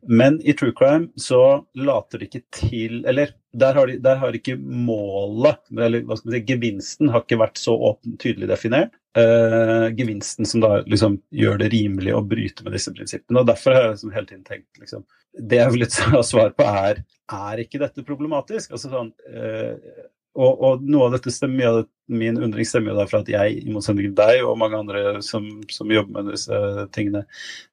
Men 0.08 0.40
i 0.42 0.54
true 0.58 0.74
crime 0.76 1.08
så 1.20 1.64
later 1.74 2.20
det 2.20 2.28
ikke 2.28 2.42
til 2.54 3.04
Eller 3.08 3.32
der 3.52 3.76
har, 3.76 3.86
de, 3.90 3.98
der 4.00 4.16
har 4.16 4.36
ikke 4.36 4.54
målet, 4.56 5.60
eller 5.76 6.06
hva 6.08 6.16
skal 6.16 6.30
man 6.30 6.36
si, 6.38 6.44
gevinsten, 6.48 7.10
har 7.12 7.24
ikke 7.24 7.40
vært 7.42 7.60
så 7.60 7.74
åpen, 7.76 8.14
tydelig 8.22 8.48
definert. 8.48 8.94
Uh, 9.12 9.90
gevinsten 9.92 10.48
som 10.48 10.62
da 10.64 10.78
liksom 10.88 11.18
gjør 11.36 11.58
det 11.60 11.68
rimelig 11.74 12.14
å 12.16 12.22
bryte 12.24 12.64
med 12.64 12.72
disse 12.72 12.94
prinsippene. 12.96 13.42
og 13.42 13.50
Derfor 13.50 13.76
har 13.76 13.84
jeg 13.84 13.98
liksom 13.98 14.14
hele 14.16 14.30
tiden 14.30 14.46
tenkt 14.46 14.80
liksom, 14.80 15.04
Det 15.36 15.60
jeg 15.60 15.74
vil 15.74 15.84
ha 16.14 16.22
svar 16.24 16.56
på, 16.56 16.64
er 16.64 17.02
er 17.32 17.62
ikke 17.62 17.80
dette 17.82 18.04
problematisk? 18.08 18.72
Altså 18.72 18.88
sånn, 18.92 19.12
uh, 19.36 20.08
og, 20.32 20.52
og, 20.64 20.84
noe 20.88 21.10
av 21.10 21.18
dette 21.18 21.32
stemmer, 21.34 21.68
av 21.68 21.82
min 22.14 22.38
undring 22.42 22.66
stemmer 22.68 22.92
jo 22.92 22.98
derfor 23.00 23.22
at 23.22 23.30
jeg, 23.32 23.56
i 23.62 23.72
motsetning 23.72 24.10
til 24.10 24.18
deg 24.18 24.44
og 24.46 24.58
mange 24.60 24.78
andre 24.78 25.22
som, 25.24 25.46
som, 25.72 25.90
jobber 25.92 26.20
med 26.20 26.32
disse 26.34 26.58
tingene, 26.94 27.24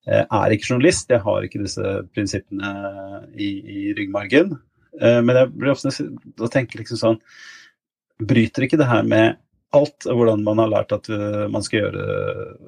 eh, 0.08 0.24
er 0.24 0.56
ikke 0.56 0.72
journalist. 0.72 1.12
Jeg 1.12 1.24
har 1.26 1.46
ikke 1.46 1.64
disse 1.64 1.94
prinsippene 2.16 2.72
i, 3.36 3.50
i 3.50 3.84
ryggmargen. 3.98 4.58
Eh, 5.00 5.20
men 5.26 5.38
jeg 5.38 5.54
blir 5.56 5.76
ofte 5.76 5.94
da 6.40 6.52
tenker 6.52 6.84
liksom 6.84 7.04
sånn 7.04 7.22
Bryter 8.20 8.66
ikke 8.66 8.76
det 8.82 8.90
her 8.90 9.06
med 9.08 9.38
alt 9.72 10.04
hvordan 10.04 10.42
man 10.44 10.60
har 10.60 10.72
lært 10.74 10.92
at 10.92 11.06
man 11.54 11.64
skal 11.64 11.86
gjøre 11.86 12.06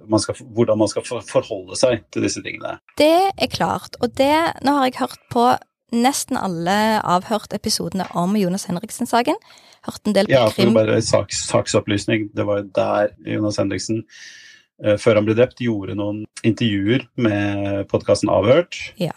man 0.07 0.21
skal, 0.21 0.37
Hvordan 0.55 0.79
man 0.79 0.87
skal 0.87 1.03
forholde 1.27 1.75
seg 1.75 2.05
til 2.13 2.23
disse 2.23 2.39
tingene? 2.45 2.77
Det 3.01 3.33
er 3.33 3.49
klart. 3.51 3.97
Og 3.99 4.13
det 4.15 4.31
Nå 4.63 4.77
har 4.77 4.87
jeg 4.87 5.01
hørt 5.01 5.25
på 5.33 5.47
nesten 5.91 6.39
alle 6.39 6.75
avhørt 7.03 7.53
episodene 7.55 8.07
om 8.17 8.36
Jonas 8.39 8.67
Henriksen-saken. 8.69 9.39
Hørt 9.88 10.05
en 10.05 10.15
del 10.15 10.29
på 10.29 10.38
ja, 10.38 10.45
krim. 10.53 10.71
Ja, 10.71 10.74
for 10.74 10.79
bare 10.79 11.01
saks, 11.05 11.45
saksopplysning. 11.50 12.29
Det 12.38 12.45
var 12.48 12.62
jo 12.62 12.69
der 12.75 13.15
Jonas 13.36 13.60
Henriksen, 13.62 14.03
uh, 14.86 14.95
før 15.01 15.19
han 15.19 15.27
ble 15.27 15.38
drept, 15.38 15.63
gjorde 15.63 15.98
noen 15.98 16.24
intervjuer 16.48 17.07
med 17.21 17.89
podkasten 17.91 18.31
Avhørt. 18.33 18.79
Ja 19.01 19.15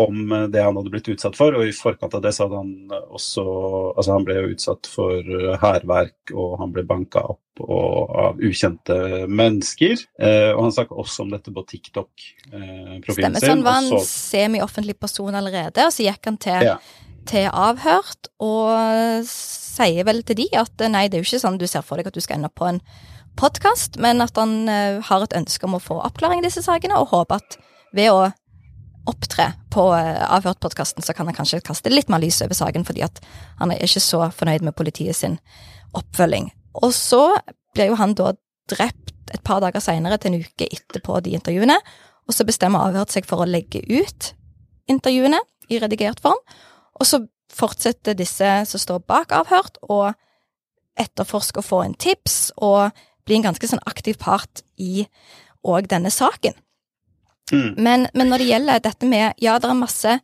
om 0.00 0.32
eh, 0.32 0.46
det 0.52 0.62
han 0.64 0.76
hadde 0.78 0.92
blitt 0.92 1.10
utsatt 1.12 1.36
for. 1.38 1.56
Og 1.56 1.68
i 1.68 1.74
forkant 1.76 2.14
av 2.16 2.24
det 2.24 2.32
så 2.34 2.46
hadde 2.46 2.62
han 2.62 2.72
også 3.12 3.44
Altså, 3.92 4.14
han 4.14 4.26
ble 4.26 4.38
jo 4.38 4.50
utsatt 4.54 4.88
for 4.88 5.20
eh, 5.20 5.54
hærverk, 5.62 6.32
og 6.32 6.56
han 6.62 6.72
ble 6.74 6.84
banka 6.88 7.24
opp 7.34 7.62
og, 7.62 8.14
av 8.24 8.40
ukjente 8.42 8.96
mennesker. 9.28 10.00
Eh, 10.18 10.50
og 10.54 10.64
han 10.66 10.74
snakket 10.74 11.04
også 11.04 11.26
om 11.26 11.32
dette 11.34 11.52
på 11.54 11.64
TikTok-profilen 11.74 13.36
eh, 13.36 13.38
sin. 13.38 13.40
Så 13.44 13.52
han 13.52 13.64
var 13.66 13.80
en 13.82 14.06
semi-offentlig 14.08 14.96
person 15.00 15.36
allerede, 15.38 15.86
og 15.86 15.94
så 15.94 16.08
gikk 16.08 16.30
han 16.30 16.40
til, 16.42 16.68
ja. 16.72 16.76
til 17.28 17.48
avhørt, 17.52 18.32
og 18.42 19.28
sier 19.28 20.08
vel 20.08 20.24
til 20.26 20.42
de 20.42 20.48
at 20.60 20.84
nei, 20.92 21.06
det 21.08 21.18
er 21.18 21.24
jo 21.24 21.30
ikke 21.30 21.44
sånn 21.44 21.60
du 21.60 21.68
ser 21.68 21.84
for 21.84 22.00
deg 22.00 22.08
at 22.10 22.16
du 22.16 22.24
skal 22.24 22.40
ende 22.40 22.50
opp 22.50 22.58
på 22.60 22.70
en 22.70 22.80
podkast, 23.40 23.96
men 24.02 24.20
at 24.24 24.36
han 24.36 24.68
uh, 24.68 25.00
har 25.08 25.24
et 25.24 25.36
ønske 25.36 25.64
om 25.64 25.78
å 25.78 25.82
få 25.82 25.96
oppklaring 26.04 26.42
i 26.42 26.46
disse 26.46 26.64
sakene, 26.64 26.98
og 27.00 27.12
håper 27.14 27.40
at 27.40 27.56
ved 27.96 28.12
å 28.12 28.26
opptre 29.08 29.48
på 29.72 29.88
uh, 29.90 30.24
Avhørt-podkasten, 30.36 31.02
så 31.02 31.14
kan 31.16 31.28
han 31.28 31.36
kanskje 31.36 31.62
kaste 31.64 31.92
litt 31.92 32.10
mer 32.12 32.22
lys 32.22 32.40
over 32.44 32.56
saken, 32.58 32.86
fordi 32.86 33.04
at 33.06 33.20
han 33.58 33.72
er 33.74 33.82
ikke 33.82 34.02
så 34.02 34.28
fornøyd 34.34 34.64
med 34.66 34.76
politiet 34.78 35.18
sin 35.18 35.38
oppfølging. 35.98 36.50
Og 36.82 36.94
så 36.96 37.24
blir 37.74 37.90
jo 37.90 37.98
han 38.00 38.14
da 38.18 38.32
drept 38.70 39.12
et 39.32 39.42
par 39.44 39.62
dager 39.64 39.82
seinere, 39.82 40.18
til 40.20 40.32
en 40.32 40.44
uke 40.44 40.68
etterpå 40.68 41.20
de 41.24 41.34
intervjuene, 41.36 41.78
og 42.28 42.36
så 42.36 42.46
bestemmer 42.46 42.86
Avhørt 42.86 43.14
seg 43.14 43.26
for 43.28 43.42
å 43.42 43.48
legge 43.48 43.82
ut 43.88 44.32
intervjuene 44.90 45.40
i 45.72 45.80
redigert 45.82 46.20
form, 46.22 46.38
og 46.98 47.08
så 47.08 47.24
fortsetter 47.52 48.16
disse 48.16 48.50
som 48.68 48.80
står 48.80 49.02
bak 49.08 49.32
Avhørt, 49.36 49.80
å 49.82 50.12
etterforske 51.00 51.62
og 51.62 51.66
få 51.66 51.80
en 51.86 51.96
tips, 51.96 52.52
og 52.60 52.92
bli 53.26 53.38
en 53.38 53.48
ganske 53.48 53.68
sånn 53.68 53.82
aktiv 53.88 54.18
part 54.20 54.62
i 54.76 55.06
òg 55.66 55.88
denne 55.90 56.10
saken. 56.12 56.54
Mm. 57.52 57.74
Men, 57.76 58.06
men, 58.14 58.30
når 58.32 58.40
det 58.40 58.48
gjelder 58.48 58.84
dette 58.84 59.08
med 59.08 59.32
Ja, 59.42 59.58
det 59.60 59.68
er 59.68 59.76
masse, 59.76 60.18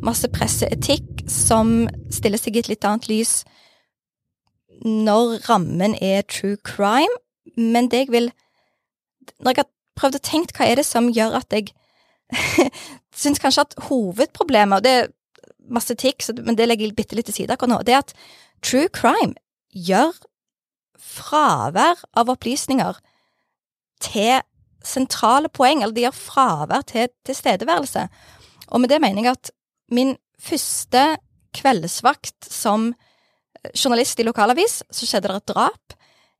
masse 0.00 0.28
presseetikk 0.32 1.26
som 1.28 1.90
stiller 2.10 2.40
seg 2.40 2.56
i 2.56 2.62
et 2.62 2.70
litt 2.72 2.86
annet 2.88 3.08
lys 3.10 3.42
når 4.80 5.42
rammen 5.44 5.92
er 6.00 6.22
true 6.24 6.56
crime, 6.64 7.12
men 7.52 7.90
det 7.92 8.06
jeg 8.06 8.12
vil 8.14 8.30
Når 9.44 9.52
jeg 9.52 9.58
har 9.58 9.68
prøvd 10.00 10.16
å 10.16 10.24
tenke 10.24 10.56
hva 10.56 10.70
er 10.70 10.80
det 10.80 10.86
som 10.88 11.10
gjør 11.12 11.36
at 11.42 11.52
jeg 11.52 11.74
syns 13.20 13.40
kanskje 13.42 13.66
at 13.66 13.74
hovedproblemet, 13.90 14.78
og 14.78 14.84
det 14.84 14.92
er 14.96 15.10
masse 15.68 15.92
etikk, 15.92 16.24
men 16.40 16.56
det 16.56 16.68
legger 16.68 16.88
jeg 16.88 16.96
bitte 16.96 17.18
litt 17.18 17.28
til 17.28 17.36
side 17.36 17.52
akkurat 17.52 17.74
nå, 17.74 17.78
det 17.84 17.94
er 17.94 18.04
at 18.04 18.14
true 18.64 18.88
crime 18.88 19.34
gjør 19.74 20.14
fravær 20.96 22.00
av 22.16 22.32
opplysninger 22.32 23.00
til 24.00 24.40
sentrale 24.86 25.50
poeng, 25.52 25.82
eller 25.82 25.96
de 25.96 26.06
har 26.08 26.16
fravær 26.16 26.84
til 26.88 27.10
tilstedeværelse. 27.26 28.06
Og 28.70 28.82
med 28.82 28.92
det 28.92 29.00
mener 29.02 29.22
jeg 29.24 29.38
at 29.38 29.52
min 29.92 30.14
første 30.40 31.04
kveldsvakt 31.56 32.48
som 32.50 32.90
eh, 32.92 33.70
journalist 33.74 34.20
i 34.20 34.26
lokalavis, 34.26 34.80
så 34.90 35.08
skjedde 35.08 35.32
det 35.32 35.40
et 35.40 35.52
drap. 35.52 35.96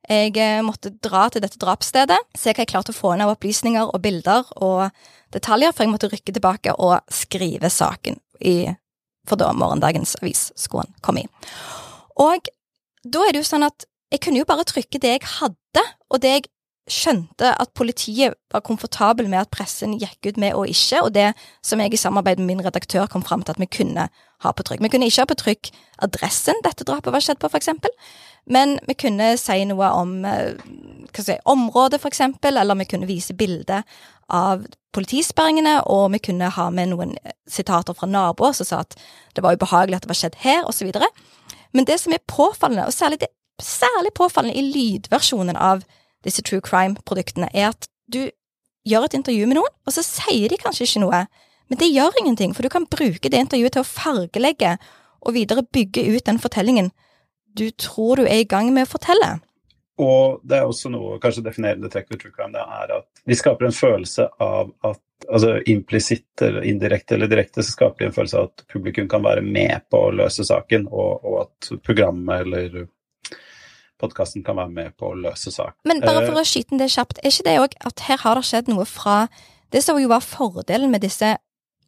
Jeg 0.09 0.35
eh, 0.41 0.61
måtte 0.65 0.93
dra 1.03 1.27
til 1.29 1.43
dette 1.43 1.59
drapsstedet, 1.61 2.19
se 2.37 2.53
hva 2.53 2.63
jeg 2.63 2.71
klarte 2.71 2.95
å 2.95 2.97
få 2.97 3.13
inn 3.15 3.25
av 3.25 3.33
opplysninger 3.35 3.91
og 3.91 4.01
bilder 4.03 4.47
og 4.57 4.87
detaljer, 5.35 5.75
før 5.75 5.87
jeg 5.87 5.93
måtte 5.93 6.11
rykke 6.11 6.35
tilbake 6.35 6.75
og 6.79 6.97
skrive 7.13 7.69
saken 7.71 8.17
i, 8.39 8.71
for 9.27 9.39
da 9.39 9.51
morgendagens 9.53 10.17
avis 10.21 10.49
skulle 10.59 10.87
han 10.87 10.97
komme 11.05 11.25
i. 11.25 11.29
Og 12.21 12.49
da 13.01 13.25
er 13.25 13.33
det 13.33 13.43
jo 13.43 13.51
sånn 13.51 13.67
at 13.67 13.85
jeg 14.11 14.23
kunne 14.25 14.41
jo 14.41 14.47
bare 14.49 14.67
trykke 14.67 14.99
det 14.99 15.13
jeg 15.15 15.29
hadde, 15.37 15.85
og 16.11 16.19
det 16.23 16.33
jeg 16.35 16.49
skjønte 16.89 17.51
at 17.61 17.71
politiet 17.77 18.33
var 18.51 18.63
komfortabel 18.65 19.29
med 19.29 19.43
at 19.43 19.51
pressen 19.53 19.93
gikk 20.01 20.31
ut 20.31 20.39
med 20.41 20.55
og 20.57 20.69
ikke, 20.71 21.03
og 21.05 21.13
det 21.13 21.31
som 21.65 21.79
jeg 21.79 21.93
i 21.93 21.99
samarbeid 21.99 22.41
med 22.41 22.49
min 22.49 22.65
redaktør 22.65 23.05
kom 23.11 23.23
fram 23.23 23.45
til 23.45 23.53
at 23.53 23.61
vi 23.61 23.69
kunne 23.69 24.07
ha 24.41 24.51
på 24.51 24.65
trykk. 24.65 24.81
Vi 24.81 24.89
kunne 24.89 25.07
ikke 25.07 25.21
ha 25.21 25.29
på 25.29 25.37
trykk 25.37 25.71
adressen 26.01 26.57
dette 26.65 26.87
drapet 26.87 27.13
var 27.13 27.23
skjedd 27.23 27.39
på, 27.41 27.51
for 27.51 27.61
eksempel, 27.61 27.93
men 28.49 28.79
vi 28.87 28.97
kunne 28.97 29.35
si 29.37 29.59
noe 29.69 29.91
om 29.93 30.15
eh, 30.25 30.57
hva 31.11 31.25
si, 31.25 31.37
området, 31.45 32.01
for 32.01 32.09
eksempel, 32.09 32.57
eller 32.57 32.79
vi 32.81 32.89
kunne 32.89 33.09
vise 33.09 33.37
bilde 33.37 33.83
av 34.31 34.65
politisperringene, 34.95 35.77
og 35.91 36.09
vi 36.15 36.21
kunne 36.31 36.49
ha 36.55 36.69
med 36.73 36.91
noen 36.95 37.13
eh, 37.21 37.35
sitater 37.49 37.95
fra 37.97 38.09
naboer 38.09 38.57
som 38.57 38.67
sa 38.67 38.81
at 38.87 38.97
det 39.37 39.45
var 39.45 39.55
ubehagelig 39.55 39.99
at 39.99 40.07
det 40.07 40.13
var 40.13 40.21
skjedd 40.23 40.41
her, 40.41 40.65
osv. 40.65 40.89
Men 41.77 41.87
det 41.87 42.01
som 42.01 42.17
er 42.17 42.25
påfallende, 42.27 42.89
og 42.89 42.95
særlig, 42.97 43.21
det, 43.21 43.29
særlig 43.61 44.15
påfallende 44.17 44.57
i 44.57 44.71
lydversjonen 44.73 45.59
av 45.59 45.85
disse 46.25 46.43
true 46.45 46.63
crime-produktene, 46.63 47.49
er 47.53 47.71
at 47.71 47.89
du 48.11 48.23
gjør 48.87 49.07
et 49.07 49.19
intervju 49.19 49.47
med 49.49 49.59
noen, 49.59 49.75
og 49.85 49.93
så 49.95 50.03
sier 50.05 50.49
de 50.51 50.59
kanskje 50.61 50.87
ikke 50.87 51.03
noe, 51.03 51.25
men 51.71 51.79
det 51.79 51.91
gjør 51.93 52.17
ingenting, 52.19 52.55
for 52.55 52.65
du 52.65 52.71
kan 52.73 52.89
bruke 52.89 53.29
det 53.29 53.45
intervjuet 53.45 53.77
til 53.77 53.83
å 53.85 53.87
fargelegge 53.87 54.75
og 55.21 55.35
videre 55.37 55.63
bygge 55.63 56.03
ut 56.15 56.25
den 56.27 56.41
fortellingen 56.41 56.91
du 57.57 57.69
tror 57.71 58.21
du 58.21 58.25
er 58.25 58.41
i 58.41 58.47
gang 58.47 58.69
med 58.73 58.87
å 58.87 58.91
fortelle. 58.93 59.31
Og 60.01 60.41
det 60.47 60.57
er 60.57 60.67
også 60.69 60.89
noe 60.91 61.19
kanskje 61.21 61.43
definerende 61.45 61.89
trekk 61.91 62.13
ved 62.13 62.21
true 62.21 62.33
crime, 62.33 62.53
det 62.55 62.63
er 62.63 62.93
at 63.01 63.23
vi 63.27 63.37
skaper 63.37 63.67
en 63.67 63.75
følelse 63.75 64.27
av 64.41 64.71
at 64.87 65.01
altså 65.29 65.59
implisitt 65.69 66.41
eller 66.41 66.65
indirekte 66.65 67.15
eller 67.15 67.29
direkte 67.29 67.61
så 67.61 67.75
skaper 67.75 68.01
de 68.01 68.07
en 68.09 68.15
følelse 68.15 68.39
av 68.39 68.49
at 68.49 68.63
publikum 68.71 69.09
kan 69.11 69.21
være 69.21 69.43
med 69.45 69.83
på 69.91 69.99
å 70.07 70.15
løse 70.15 70.45
saken, 70.47 70.87
og, 70.89 71.27
og 71.27 71.37
at 71.43 71.71
programmet 71.85 72.47
eller 72.47 72.87
podkasten 74.01 74.43
kan 74.45 74.59
være 74.59 74.73
med 74.73 74.97
på 74.99 75.11
å 75.11 75.19
løse 75.27 75.53
sak. 75.53 75.77
Men 75.87 76.01
bare 76.03 76.25
for 76.25 76.35
eh, 76.35 76.41
å 76.41 76.47
skyte 76.47 76.79
det 76.81 76.91
kjapt, 76.93 77.21
er 77.21 77.31
ikke 77.31 77.47
det 77.47 77.55
òg 77.61 77.77
at 77.91 78.05
her 78.09 78.21
har 78.25 78.39
det 78.39 78.47
skjedd 78.49 78.71
noe 78.73 78.87
fra 78.89 79.23
det 79.71 79.83
som 79.85 79.99
jo 80.01 80.11
var 80.11 80.25
fordelen 80.25 80.91
med 80.91 81.05
disse 81.05 81.35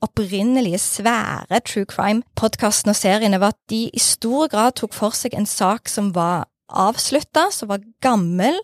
opprinnelige, 0.04 0.80
svære 0.84 1.62
true 1.68 1.88
crime-podkastene 1.88 2.92
og 2.92 3.00
seriene, 3.00 3.40
var 3.40 3.56
at 3.56 3.62
de 3.72 3.86
i 3.88 4.02
stor 4.02 4.50
grad 4.52 4.76
tok 4.80 4.96
for 4.96 5.16
seg 5.16 5.36
en 5.38 5.48
sak 5.48 5.92
som 5.92 6.12
var 6.16 6.50
avslutta, 6.68 7.50
som 7.56 7.72
var 7.72 7.84
gammel, 8.04 8.60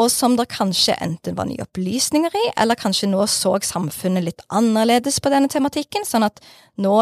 og 0.00 0.10
som 0.10 0.34
det 0.34 0.48
kanskje 0.50 0.96
enten 1.04 1.36
var 1.38 1.46
nye 1.46 1.62
opplysninger 1.62 2.34
i, 2.34 2.44
eller 2.58 2.78
kanskje 2.78 3.10
nå 3.12 3.26
så 3.30 3.54
samfunnet 3.62 4.26
litt 4.26 4.42
annerledes 4.50 5.20
på 5.22 5.30
denne 5.30 5.50
tematikken, 5.52 6.06
sånn 6.08 6.26
at 6.26 6.42
nå, 6.82 6.94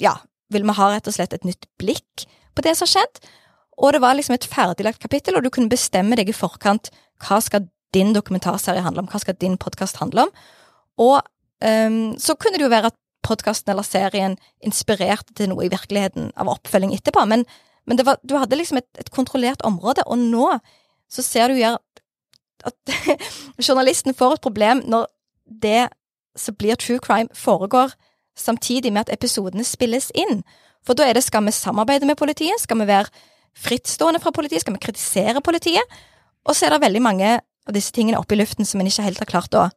ja, 0.00 0.16
vil 0.54 0.64
vi 0.64 0.76
ha 0.78 0.90
rett 0.92 1.10
og 1.10 1.16
slett 1.16 1.36
et 1.36 1.44
nytt 1.44 1.68
blikk 1.80 2.24
på 2.54 2.64
det 2.64 2.76
som 2.78 2.86
har 2.86 2.94
skjedd. 2.94 3.20
Og 3.78 3.94
det 3.94 4.00
var 4.04 4.16
liksom 4.16 4.36
et 4.36 4.46
ferdiglagt 4.48 5.02
kapittel, 5.02 5.36
og 5.36 5.44
du 5.44 5.50
kunne 5.50 5.72
bestemme 5.72 6.16
deg 6.18 6.30
i 6.30 6.36
forkant 6.36 6.90
hva 7.24 7.40
skal 7.42 7.66
din 7.94 8.12
dokumentarserie 8.14 8.82
handle 8.82 9.04
om, 9.04 9.08
hva 9.10 9.20
skal 9.22 9.36
din 9.40 9.56
podkast 9.60 10.00
handle 10.02 10.26
om. 10.26 10.34
Og 11.02 11.16
um, 11.64 12.14
så 12.18 12.36
kunne 12.38 12.58
det 12.58 12.66
jo 12.66 12.72
være 12.72 12.92
at 12.92 12.98
podkasten 13.24 13.72
eller 13.72 13.86
serien 13.86 14.36
inspirerte 14.64 15.34
til 15.34 15.50
noe 15.50 15.66
i 15.66 15.72
virkeligheten 15.72 16.30
av 16.36 16.50
oppfølging 16.52 16.92
etterpå, 16.96 17.24
men, 17.30 17.46
men 17.88 18.02
var, 18.04 18.20
du 18.22 18.36
hadde 18.36 18.58
liksom 18.58 18.82
et, 18.82 18.88
et, 19.00 19.10
kontrollert 19.14 19.64
område, 19.64 20.04
og 20.06 20.20
nå 20.20 20.50
så 21.10 21.24
ser 21.24 21.48
du 21.48 21.60
jo 21.60 21.74
at 22.64 22.94
journalisten 23.66 24.14
får 24.16 24.36
et 24.36 24.44
problem 24.44 24.82
når 24.88 25.08
det 25.44 25.88
som 26.36 26.56
blir 26.58 26.76
true 26.80 26.98
crime, 26.98 27.30
foregår 27.34 27.94
samtidig 28.36 28.92
med 28.92 29.06
at 29.06 29.14
episodene 29.14 29.64
spilles 29.64 30.10
inn. 30.14 30.42
For 30.84 30.98
da 30.98 31.06
er 31.06 31.16
det 31.16 31.24
skal 31.24 31.44
vi 31.46 31.54
samarbeide 31.54 32.08
med 32.08 32.18
politiet, 32.18 32.60
skal 32.60 32.80
vi 32.80 32.88
være 32.90 33.12
frittstående 33.58 34.20
fra 34.22 34.32
politiet? 34.34 34.64
Skal 34.64 34.76
vi 34.76 34.84
kritisere 34.86 35.42
politiet? 35.44 35.98
Og 36.44 36.56
så 36.56 36.66
er 36.66 36.74
det 36.74 36.84
veldig 36.84 37.04
mange 37.04 37.36
av 37.38 37.76
disse 37.76 37.94
tingene 37.94 38.20
oppe 38.20 38.36
i 38.36 38.40
luften 38.40 38.68
som 38.68 38.80
en 38.80 38.90
ikke 38.90 39.06
helt 39.06 39.22
har 39.22 39.30
klart 39.30 39.56
å 39.56 39.68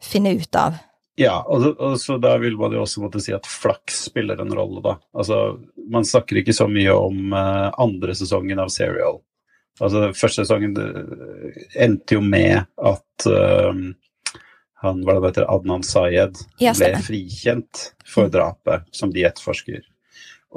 finne 0.00 0.32
ut 0.36 0.56
av. 0.56 0.78
Ja, 1.20 1.42
og, 1.44 1.66
og, 1.76 1.98
så 2.00 2.16
da 2.22 2.36
vil 2.40 2.56
man 2.56 2.72
jo 2.72 2.84
også 2.86 3.02
måtte 3.02 3.20
si 3.20 3.34
at 3.36 3.48
flaks 3.48 4.06
spiller 4.08 4.40
en 4.40 4.54
rolle, 4.56 4.80
da. 4.84 4.94
Altså, 5.12 5.58
man 5.92 6.06
snakker 6.08 6.40
ikke 6.40 6.54
så 6.56 6.64
mye 6.70 6.94
om 6.96 7.34
uh, 7.34 7.68
andre 7.82 8.14
sesongen 8.16 8.62
av 8.62 8.70
Serial. 8.72 9.20
Altså, 9.80 10.06
første 10.16 10.46
sesongen 10.46 10.76
endte 11.76 12.16
jo 12.16 12.22
med 12.24 12.62
at 12.80 13.26
uh, 13.28 13.82
han, 14.80 15.04
hva 15.04 15.18
det 15.18 15.28
heter, 15.28 15.48
Adnan 15.52 15.84
Sayed 15.84 16.40
ble 16.56 16.90
frikjent 17.04 17.90
for 18.08 18.30
mm. 18.30 18.34
drapet 18.38 18.88
som 18.96 19.12
de 19.12 19.26
etterforsker. 19.28 19.84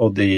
Og 0.00 0.16
de 0.16 0.30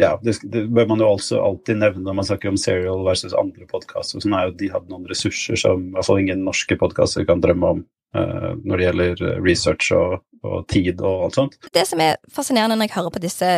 ja, 0.00 0.14
det, 0.24 0.38
det, 0.48 0.64
bør 0.72 0.86
man 0.88 1.02
jo 1.02 1.10
også 1.12 1.40
alltid 1.44 1.80
nevne 1.82 2.06
når 2.06 2.16
man 2.16 2.26
snakker 2.28 2.48
om 2.48 2.58
Serial 2.60 3.02
versus 3.04 3.34
andre 3.36 3.66
podkaster. 3.68 4.22
Sånn 4.24 4.36
de 4.56 4.70
hadde 4.72 4.88
noen 4.88 5.08
ressurser 5.10 5.58
som 5.60 5.88
i 5.90 5.96
hvert 5.96 6.08
fall 6.08 6.22
ingen 6.22 6.46
norske 6.46 6.78
podkaster 6.80 7.26
kan 7.28 7.42
drømme 7.44 7.72
om 7.76 7.82
uh, 8.16 8.52
når 8.64 8.78
det 8.80 8.86
gjelder 8.86 9.24
eh, 9.28 9.42
research 9.44 9.90
og, 9.96 10.22
og, 10.46 10.62
tid 10.72 11.02
og 11.04 11.26
alt 11.26 11.36
sånt. 11.36 11.58
Det 11.76 11.84
som 11.88 12.00
er 12.00 12.16
fascinerende 12.32 12.78
når 12.78 12.88
jeg 12.88 12.96
hører 12.96 13.12
på 13.12 13.22
disse 13.24 13.50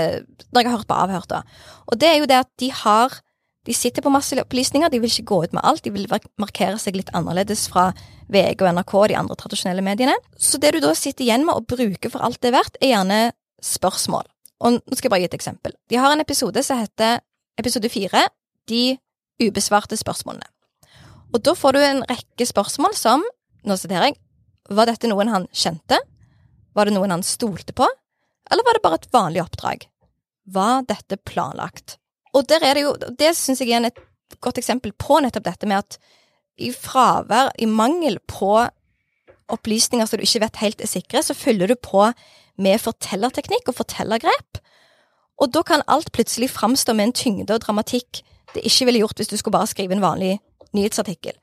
Når 0.50 0.58
jeg 0.58 0.70
har 0.70 0.76
hørt 0.78 0.90
på 0.90 0.98
Avhørt, 1.04 1.30
da, 1.30 1.44
og 1.86 2.02
det 2.02 2.10
er 2.10 2.18
jo 2.18 2.28
det 2.30 2.42
at 2.42 2.50
de 2.62 2.72
har 2.82 3.20
de 3.64 3.72
sitter 3.72 4.04
på 4.04 4.12
masse 4.12 4.36
opplysninger, 4.36 4.90
de 4.92 4.98
vil 5.00 5.08
ikke 5.08 5.30
gå 5.30 5.38
ut 5.46 5.54
med 5.56 5.64
alt, 5.64 5.86
de 5.86 5.92
vil 5.94 6.04
markere 6.36 6.76
seg 6.76 6.98
litt 6.98 7.08
annerledes 7.16 7.62
fra 7.72 7.86
VG 8.28 8.60
og 8.60 8.74
NRK 8.76 8.92
og 8.98 9.06
de 9.08 9.16
andre 9.16 9.38
tradisjonelle 9.40 9.84
mediene. 9.86 10.18
Så 10.36 10.60
det 10.60 10.74
du 10.74 10.82
da 10.84 10.92
sitter 10.98 11.24
igjen 11.24 11.46
med 11.48 11.56
og 11.56 11.70
bruker 11.72 12.12
for 12.12 12.20
alt 12.26 12.42
det 12.44 12.50
er 12.50 12.58
verdt, 12.58 12.76
er 12.82 12.92
gjerne 12.92 13.20
spørsmål. 13.64 14.28
Og 14.64 14.78
nå 14.78 14.96
skal 14.96 15.08
jeg 15.08 15.12
bare 15.12 15.24
gi 15.24 15.30
et 15.30 15.36
eksempel. 15.36 15.74
De 15.92 16.00
har 16.00 16.14
en 16.14 16.22
episode 16.22 16.62
som 16.64 16.80
heter 16.80 17.20
episode 17.60 17.88
fire 17.92 18.26
De 18.68 18.96
ubesvarte 19.42 19.96
spørsmålene. 20.00 20.46
Og 21.34 21.42
da 21.42 21.52
får 21.58 21.74
du 21.74 21.80
en 21.82 22.04
rekke 22.08 22.46
spørsmål 22.46 22.94
som, 22.96 23.24
nå 23.66 23.76
siterer 23.76 24.08
jeg, 24.08 24.20
var 24.70 24.88
dette 24.88 25.10
noen 25.10 25.32
han 25.32 25.48
kjente? 25.52 25.98
Var 26.74 26.88
det 26.88 26.94
noen 26.94 27.12
han 27.12 27.26
stolte 27.26 27.74
på? 27.76 27.88
Eller 28.50 28.64
var 28.64 28.76
det 28.76 28.84
bare 28.84 29.00
et 29.00 29.10
vanlig 29.12 29.42
oppdrag? 29.42 29.84
Var 30.54 30.86
dette 30.88 31.18
planlagt? 31.26 31.98
Og 32.34 32.46
der 32.48 32.64
er 32.64 32.78
det 32.78 32.86
jo, 32.86 32.94
det 33.18 33.34
syns 33.36 33.60
jeg 33.60 33.74
er 33.74 33.90
et 33.90 34.00
godt 34.42 34.58
eksempel 34.62 34.94
på 34.96 35.18
nettopp 35.22 35.46
dette 35.50 35.68
med 35.68 35.82
at 35.82 35.98
i 36.62 36.70
fravær, 36.70 37.50
i 37.58 37.66
mangel 37.66 38.20
på 38.30 38.54
opplysninger 39.52 40.06
som 40.06 40.18
du 40.18 40.24
ikke 40.24 40.44
vet 40.46 40.62
helt 40.62 40.82
er 40.82 40.90
sikre, 40.90 41.22
så 41.22 41.36
fyller 41.36 41.70
du 41.70 41.74
på 41.76 42.06
med 42.58 42.78
fortellerteknikk 42.82 43.68
og 43.68 43.78
fortellergrep. 43.80 44.60
Og 45.42 45.50
da 45.54 45.60
kan 45.66 45.82
alt 45.90 46.12
plutselig 46.14 46.50
framstå 46.54 46.94
med 46.94 47.04
en 47.08 47.16
tyngde 47.16 47.54
og 47.54 47.62
dramatikk 47.64 48.10
det 48.54 48.62
ikke 48.68 48.84
ville 48.88 49.00
gjort 49.02 49.18
hvis 49.18 49.32
du 49.32 49.36
skulle 49.36 49.56
bare 49.56 49.70
skrive 49.70 49.92
en 49.96 50.04
vanlig 50.04 50.32
nyhetsartikkel. 50.74 51.34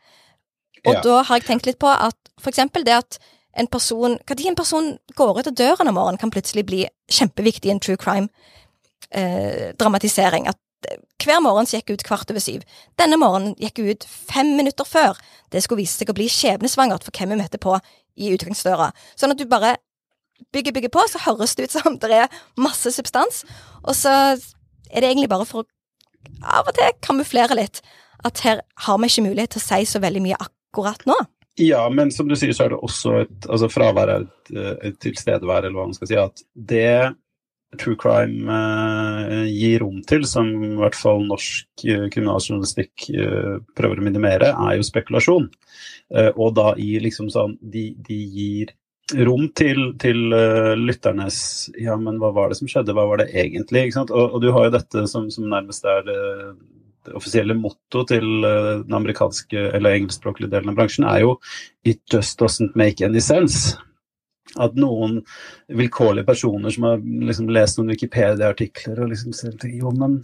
Og 0.85 0.93
ja. 0.93 0.99
da 1.03 1.13
har 1.27 1.35
jeg 1.37 1.47
tenkt 1.47 1.67
litt 1.67 1.81
på 1.81 1.89
at 1.91 2.17
for 2.41 2.49
eksempel 2.49 2.81
det 2.87 2.95
at 3.03 3.11
en 3.59 3.67
person 3.67 4.17
Når 4.29 4.47
en 4.47 4.55
person 4.55 4.97
går 5.15 5.39
ut 5.39 5.47
av 5.47 5.53
døren 5.53 5.87
om 5.87 5.93
morgenen, 5.93 6.17
kan 6.17 6.31
plutselig 6.31 6.65
bli 6.65 6.87
kjempeviktig 7.11 7.67
i 7.67 7.71
en 7.73 7.79
true 7.83 7.97
crime-dramatisering. 7.99 10.45
Eh, 10.47 10.49
at 10.49 10.57
hver 11.19 11.39
morgen 11.43 11.65
så 11.65 11.75
gikk 11.77 11.89
ut 11.91 12.03
kvart 12.07 12.31
over 12.31 12.39
syv. 12.39 12.61
Denne 12.95 13.17
morgenen 13.19 13.55
gikk 13.59 13.79
ut 13.79 14.05
fem 14.07 14.55
minutter 14.55 14.83
før. 14.87 15.13
Det 15.51 15.63
skulle 15.63 15.81
vise 15.83 15.97
seg 15.99 16.09
å 16.09 16.13
bli 16.15 16.27
skjebnesvangert 16.31 17.03
for 17.03 17.11
hvem 17.11 17.29
vi 17.35 17.41
møtte 17.43 17.57
på 17.59 17.75
i 18.15 18.31
utgangsdøra. 18.31 18.91
Sånn 19.19 19.31
at 19.35 19.37
du 19.37 19.45
bare 19.51 19.75
bygger, 20.53 20.75
bygger 20.75 20.93
på, 20.93 21.05
så 21.09 21.21
høres 21.25 21.55
det 21.55 21.69
ut 21.69 21.75
som 21.75 21.97
det 22.01 22.11
er 22.23 22.41
masse 22.59 22.93
substans. 22.95 23.43
Og 23.83 23.95
så 23.97 24.13
er 24.91 25.03
det 25.03 25.09
egentlig 25.09 25.31
bare 25.31 25.47
for 25.49 25.63
å 25.63 25.69
av 26.45 26.67
og 26.69 26.75
til 26.77 26.97
kamuflere 27.01 27.57
litt 27.57 27.81
at 28.27 28.41
her 28.45 28.61
har 28.85 28.99
vi 29.01 29.09
ikke 29.09 29.25
mulighet 29.25 29.55
til 29.55 29.61
å 29.61 29.65
si 29.65 29.85
så 29.89 30.01
veldig 30.03 30.21
mye 30.21 30.37
akkurat 30.41 31.05
nå. 31.09 31.17
Ja, 31.59 31.83
men 31.91 32.13
som 32.13 32.29
du 32.29 32.35
sier, 32.39 32.53
så 32.55 32.65
er 32.65 32.73
det 32.73 32.83
også 32.85 33.15
et 33.23 33.47
altså 33.49 33.67
fravær 33.71 34.09
er 34.13 34.23
et, 34.23 34.53
et 34.87 34.99
tilstedevær, 35.03 35.65
eller 35.65 35.75
hva 35.77 35.89
man 35.89 35.97
skal 35.97 36.09
si. 36.09 36.19
At 36.21 36.43
det 36.55 37.11
true 37.79 37.95
crime 37.99 38.51
eh, 38.51 39.47
gir 39.51 39.81
rom 39.83 40.01
til, 40.07 40.25
som 40.27 40.49
i 40.65 40.75
hvert 40.79 40.97
fall 40.97 41.23
norsk 41.27 41.85
eh, 41.87 42.07
kriminaljournalistikk 42.11 43.07
eh, 43.15 43.57
prøver 43.77 44.01
å 44.01 44.05
minimere, 44.05 44.51
er 44.51 44.77
jo 44.77 44.87
spekulasjon. 44.87 45.49
og 46.11 46.55
da 46.57 46.73
i 46.75 46.97
liksom 46.99 47.29
sånn 47.31 47.53
de, 47.61 47.93
de 48.03 48.17
gir 48.35 48.73
rom 49.27 49.47
til, 49.57 49.91
til 50.01 50.33
uh, 50.33 50.73
lytternes 50.79 51.37
Ja, 51.79 51.97
men 51.99 52.19
hva 52.21 52.31
var 52.35 52.51
det 52.51 52.59
som 52.59 52.69
skjedde, 52.71 52.95
hva 52.97 53.07
var 53.09 53.21
det 53.21 53.31
egentlig? 53.37 53.89
Og, 53.99 54.11
og, 54.11 54.37
du 54.43 54.51
har 54.55 54.67
jo 54.67 54.75
dette 54.77 55.05
som, 55.11 55.29
som 55.33 55.47
nærmest 55.51 55.85
er 55.87 56.03
det, 56.07 56.17
det 57.07 57.15
offisielle 57.17 57.57
motto 57.57 58.05
til 58.09 58.27
uh, 58.45 58.81
den 58.83 58.97
amerikanske 58.97 59.69
eller 59.75 59.97
engelskspråklige 59.97 60.53
delen 60.53 60.73
av 60.73 60.79
bransjen, 60.79 61.07
er 61.07 61.25
jo 61.25 61.37
'It 61.83 62.01
just 62.11 62.41
doesn't 62.41 62.75
make 62.75 63.05
any 63.05 63.23
sense'. 63.23 63.77
At 64.59 64.75
noen 64.75 65.21
vilkårlige 65.71 66.27
personer 66.27 66.73
som 66.73 66.83
har 66.83 66.97
liksom 66.99 67.49
lest 67.49 67.77
noen 67.77 67.93
Wikipedia-artikler 67.93 68.99
og 68.99 69.13
liksom 69.13 69.31
sier 69.35 69.55
jo, 69.71 69.93
men 69.95 70.19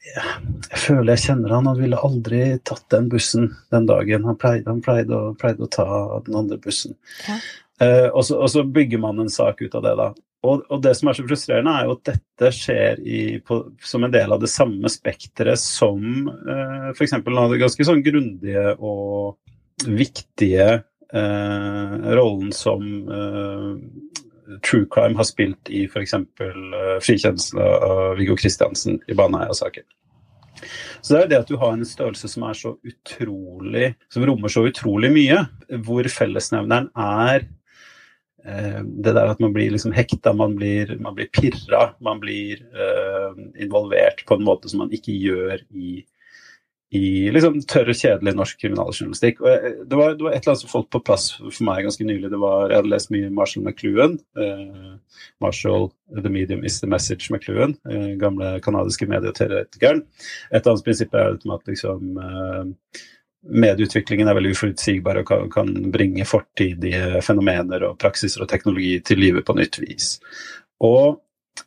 jeg 0.00 0.80
føler 0.80 1.12
jeg 1.12 1.24
kjenner 1.26 1.52
han, 1.52 1.68
han 1.68 1.80
ville 1.80 1.98
aldri 2.00 2.40
tatt 2.64 2.86
den 2.92 3.10
bussen 3.12 3.50
den 3.74 3.88
dagen. 3.88 4.24
Han 4.24 4.38
pleide, 4.40 4.68
han 4.70 4.80
pleide, 4.84 5.12
å, 5.16 5.34
pleide 5.38 5.66
å, 5.66 5.70
ta 5.70 5.88
den 6.26 6.38
andre 6.40 6.56
bussen. 6.62 6.96
Ja. 7.26 7.36
Uh, 7.80 8.10
og, 8.12 8.24
så, 8.28 8.36
og, 8.36 8.50
så, 8.52 8.64
bygger 8.64 9.00
man 9.00 9.22
en 9.22 9.32
sak 9.32 9.62
ut 9.64 9.74
av 9.78 9.86
det, 9.86 9.94
da. 9.96 10.10
Og, 10.40 10.62
og 10.72 10.80
det 10.84 10.94
som 10.96 11.10
er 11.10 11.16
så 11.18 11.24
frustrerende, 11.28 11.72
er 11.76 11.88
jo 11.88 11.96
at 11.98 12.06
dette 12.14 12.52
skjer 12.56 13.00
i, 13.04 13.20
på, 13.44 13.60
som 13.84 14.06
en 14.06 14.12
del 14.12 14.32
av 14.32 14.40
det 14.40 14.48
samme 14.48 14.88
spekteret 14.92 15.60
som 15.60 16.30
eh, 16.30 16.86
f.eks. 16.94 17.18
ganske 17.60 17.86
sånn 17.86 18.00
grundige 18.06 18.72
og 18.78 19.36
viktige 19.84 20.70
eh, 20.80 21.98
rollen 22.16 22.54
som 22.56 22.88
eh, 23.04 24.56
true 24.64 24.88
crime 24.88 25.20
har 25.20 25.28
spilt 25.28 25.68
i 25.68 25.84
f.eks. 25.90 26.16
Eh, 26.16 26.96
frikjennelse 27.04 27.60
av 27.60 28.16
Viggo 28.16 28.38
Kristiansen 28.40 28.96
i 29.12 29.20
Baneheia-saken. 29.20 29.84
Så 31.04 31.12
det 31.12 31.18
er 31.18 31.24
jo 31.24 31.32
det 31.34 31.42
at 31.44 31.52
du 31.52 31.60
har 31.60 31.76
en 31.76 31.88
størrelse 31.88 32.28
som 32.32 32.48
er 32.48 32.56
så 32.56 32.74
utrolig, 32.80 33.94
som 34.12 34.24
rommer 34.28 34.52
så 34.52 34.64
utrolig 34.68 35.12
mye, 35.12 35.44
hvor 35.84 36.08
fellesnevneren 36.16 36.88
er 36.96 37.44
Eh, 37.44 37.59
det 38.44 39.12
der 39.12 39.32
at 39.32 39.40
man 39.42 39.52
blir 39.52 39.72
liksom 39.74 39.92
hekta, 39.92 40.32
man 40.32 40.54
blir, 40.56 40.94
man 41.00 41.16
blir 41.16 41.28
pirra, 41.34 41.90
man 42.00 42.20
blir 42.22 42.62
uh, 42.72 43.36
involvert 43.60 44.24
på 44.26 44.38
en 44.38 44.46
måte 44.46 44.70
som 44.70 44.80
man 44.84 44.94
ikke 44.96 45.12
gjør 45.12 45.60
i, 45.76 46.00
i 46.96 47.04
liksom 47.34 47.60
tørr 47.70 47.92
og 47.92 47.98
kjedelig 48.00 48.34
norsk 48.38 48.62
kriminaljournalistikk. 48.62 49.42
Jeg, 49.44 49.74
det, 49.82 49.84
det, 49.92 49.98
var, 49.98 50.16
et 50.16 50.22
eller 50.40 50.54
annet 50.54 50.62
som 50.64 50.72
falt 50.72 50.90
på 50.94 51.02
plass 51.04 51.28
for 51.42 51.66
meg 51.68 51.84
ganske 51.86 52.06
nylig. 52.06 52.32
Det 52.32 52.40
var, 52.40 52.70
jeg 52.70 52.80
hadde 52.80 52.94
lest 52.94 53.12
mye 53.14 53.30
Marshall 53.34 53.66
McLuhan. 53.66 54.16
Uh, 54.40 54.96
Marshall, 55.44 55.90
The 56.16 56.32
Medium 56.32 56.64
is 56.64 56.80
the 56.80 56.90
Message 56.90 57.28
McLuhan. 57.30 57.76
Uh, 57.86 58.16
gamle 58.20 58.56
kanadiske 58.64 59.08
medieteoretikeren. 59.10 60.02
Et 60.50 60.64
annet 60.64 60.86
prinsipp 60.86 61.14
er 61.14 61.36
at 61.36 61.68
liksom 61.68 62.16
medieutviklingen 63.46 64.28
er 64.28 64.36
veldig 64.36 64.52
uforutsigbar 64.54 65.22
og 65.22 65.50
kan, 65.52 65.72
bringe 65.92 66.26
fortidige 66.28 67.22
fenomener 67.24 67.86
og 67.88 67.98
praksiser 68.00 68.44
og 68.44 68.50
teknologi 68.50 68.98
til 69.04 69.22
live 69.22 69.44
på 69.46 69.56
nytt 69.56 69.80
vis. 69.82 70.14
Og 70.84 71.20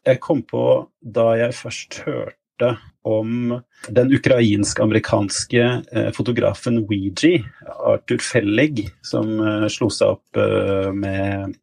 jeg 0.06 0.22
kom 0.24 0.44
på, 0.46 0.64
da 1.02 1.34
jeg 1.40 1.58
først 1.58 2.02
hørte 2.06 2.76
om 3.04 3.58
den 3.92 4.14
ukrainsk-amerikanske 4.16 5.64
eh, 5.92 6.10
fotografen 6.16 6.84
Weegee, 6.88 7.44
Arthur 7.68 8.22
Fellig, 8.24 8.88
som 9.04 9.36
eh, 9.42 9.68
slo 9.74 9.90
seg 9.92 10.16
opp 10.16 10.40
eh, 10.40 10.90
med 10.96 11.58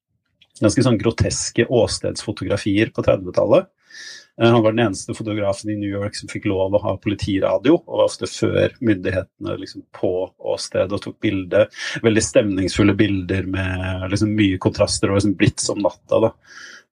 ganske 0.61 0.85
sånn 0.85 1.01
groteske 1.01 1.65
åstedsfotografier 1.65 2.93
på 2.93 3.05
30-tallet. 3.07 3.71
Eh, 4.41 4.51
han 4.51 4.63
var 4.63 4.73
den 4.73 4.87
eneste 4.87 5.15
fotografen 5.15 5.71
i 5.71 5.77
New 5.77 5.91
York 5.91 6.17
som 6.17 6.31
fikk 6.31 6.49
lov 6.51 6.75
å 6.75 6.83
ha 6.85 6.97
politiradio, 7.03 7.79
og 7.81 8.01
var 8.01 8.09
ofte 8.09 8.29
før 8.31 8.75
myndighetene 8.81 9.57
liksom 9.61 9.85
på 9.97 10.13
åstedet 10.53 10.97
og 10.97 11.05
tok 11.05 11.21
bilde. 11.25 11.67
Veldig 12.05 12.25
stemningsfulle 12.25 12.97
bilder 12.99 13.49
med 13.51 14.11
liksom 14.13 14.35
mye 14.39 14.59
kontraster 14.63 15.11
og 15.11 15.21
liksom 15.21 15.37
blitz 15.41 15.71
om 15.73 15.83
natta 15.85 16.25
da, 16.27 16.33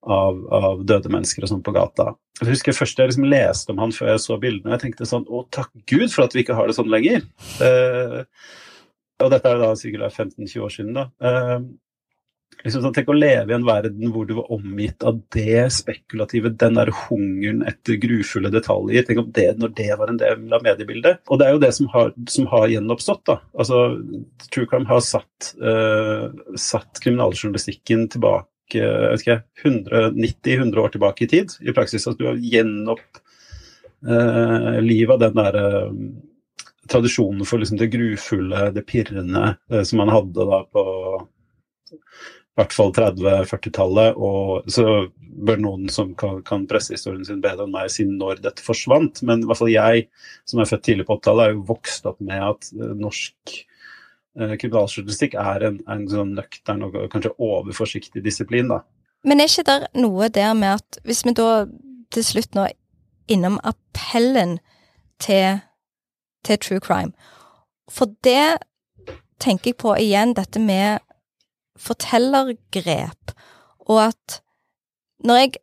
av, 0.07 0.39
av, 0.55 0.85
døde 0.87 1.11
mennesker 1.11 1.45
og 1.45 1.53
sånn 1.53 1.65
på 1.65 1.75
gata. 1.75 2.13
Jeg 2.39 2.53
husker 2.53 2.75
først 2.75 3.01
jeg 3.01 3.11
liksom 3.11 3.27
leste 3.31 3.73
om 3.73 3.83
han 3.83 3.93
før 3.95 4.13
jeg 4.13 4.23
så 4.23 4.39
bildene, 4.39 4.71
og 4.71 4.77
jeg 4.77 4.85
tenkte 4.85 5.09
sånn 5.09 5.27
Å, 5.27 5.43
takk 5.51 5.73
Gud 5.91 6.07
for 6.13 6.23
at 6.23 6.35
vi 6.35 6.45
ikke 6.45 6.55
har 6.55 6.69
det 6.69 6.77
sånn 6.77 6.91
lenger. 6.91 7.25
Uh, 7.59 8.23
og 9.19 9.33
dette 9.33 9.51
er 9.51 9.59
da 9.59 9.73
sikkert 9.75 10.15
15-20 10.15 10.63
år 10.63 10.71
siden, 10.71 10.95
da. 10.95 11.09
Uh, 11.19 11.67
liksom 12.63 12.83
sånn, 12.83 12.93
Tenk 12.95 13.11
å 13.11 13.15
leve 13.17 13.53
i 13.53 13.55
en 13.55 13.67
verden 13.67 14.11
hvor 14.13 14.27
du 14.27 14.35
var 14.37 14.51
omgitt 14.55 15.03
av 15.07 15.21
det 15.35 15.69
spekulative, 15.73 16.51
den 16.59 16.79
der 16.79 16.91
hungeren 17.05 17.63
etter 17.69 17.99
grufulle 18.01 18.51
detaljer. 18.53 19.05
Tenk 19.07 19.23
om 19.23 19.31
det, 19.35 19.47
når 19.61 19.73
det 19.77 19.89
var 19.99 20.11
en 20.11 20.19
del 20.21 20.57
av 20.57 20.65
mediebildet. 20.65 21.23
Og 21.29 21.39
det 21.39 21.47
er 21.47 21.55
jo 21.55 21.63
det 21.63 21.71
som 21.77 21.89
har, 21.93 22.13
som 22.31 22.49
har 22.51 22.67
gjenoppstått. 22.73 23.25
da. 23.29 23.39
Altså, 23.55 23.81
True 24.49 24.69
Crime 24.69 24.89
har 24.89 25.03
satt, 25.05 25.53
uh, 25.63 26.29
satt 26.59 27.03
kriminaljournalistikken 27.03 28.09
tilbake 28.15 28.47
jeg 28.69 29.13
vet 29.15 29.23
ikke, 29.23 29.37
190-100 29.65 30.77
år 30.77 30.91
tilbake 30.93 31.25
i 31.25 31.29
tid, 31.31 31.55
i 31.65 31.73
praksis. 31.73 32.05
At 32.05 32.19
du 32.19 32.27
har 32.27 32.37
gjenopp 32.37 33.21
uh, 34.05 34.77
livet 34.83 35.15
av 35.15 35.23
den 35.23 35.39
derre 35.39 35.65
uh, 35.87 35.95
tradisjonen 36.89 37.45
for 37.49 37.61
liksom 37.61 37.79
det 37.79 37.89
grufulle, 37.93 38.69
det 38.75 38.85
pirrende, 38.89 39.55
uh, 39.73 39.81
som 39.81 40.03
man 40.03 40.13
hadde 40.13 40.45
da 40.51 40.61
på 40.69 40.85
hvert 42.57 42.75
fall 42.75 42.91
30-40-tallet, 42.95 44.17
og 44.17 44.67
så 44.71 44.85
bør 45.19 45.61
noen 45.63 45.89
som 45.93 46.11
kan, 46.19 46.41
kan 46.47 46.65
pressehistorien 46.67 47.25
sin 47.27 47.41
bedre 47.43 47.65
enn 47.65 47.73
meg, 47.73 47.91
si 47.93 48.05
når 48.07 48.41
dette 48.43 48.65
forsvant. 48.65 49.21
Men 49.27 49.43
i 49.43 49.49
hvert 49.49 49.61
fall 49.61 49.71
jeg, 49.71 50.07
som 50.49 50.61
er 50.61 50.69
født 50.69 50.85
tidlig 50.87 51.07
på 51.07 51.19
80-tallet, 51.19 51.45
er 51.45 51.55
jo 51.55 51.65
vokst 51.69 52.09
opp 52.09 52.19
med 52.19 52.43
at 52.43 52.71
uh, 52.75 52.91
norsk 52.99 53.55
eh, 53.55 54.55
kriminaljournalistikk 54.59 55.37
er 55.39 55.67
en, 55.69 55.79
en 55.91 56.07
sånn 56.11 56.35
nøktern 56.37 56.87
og 56.89 56.97
kanskje 57.13 57.35
overforsiktig 57.37 58.23
disiplin, 58.25 58.71
da. 58.73 58.81
Men 59.27 59.41
er 59.43 59.51
ikke 59.51 59.67
det 59.67 59.79
noe 59.99 60.29
der 60.31 60.53
med 60.55 60.79
at 60.79 60.99
hvis 61.07 61.25
vi 61.27 61.35
da 61.35 61.65
til 62.13 62.23
slutt 62.25 62.55
nå 62.55 62.69
innom 63.29 63.59
appellen 63.67 64.57
til, 65.21 65.59
til 66.47 66.57
true 66.63 66.79
crime 66.79 67.11
For 67.91 68.09
det 68.23 68.63
tenker 69.39 69.71
jeg 69.71 69.79
på 69.81 69.93
igjen, 69.99 70.33
dette 70.37 70.59
med 70.59 71.03
fortellergrep, 71.79 73.33
og 73.89 74.03
at 74.09 74.39
når 75.25 75.41
jeg 75.41 75.57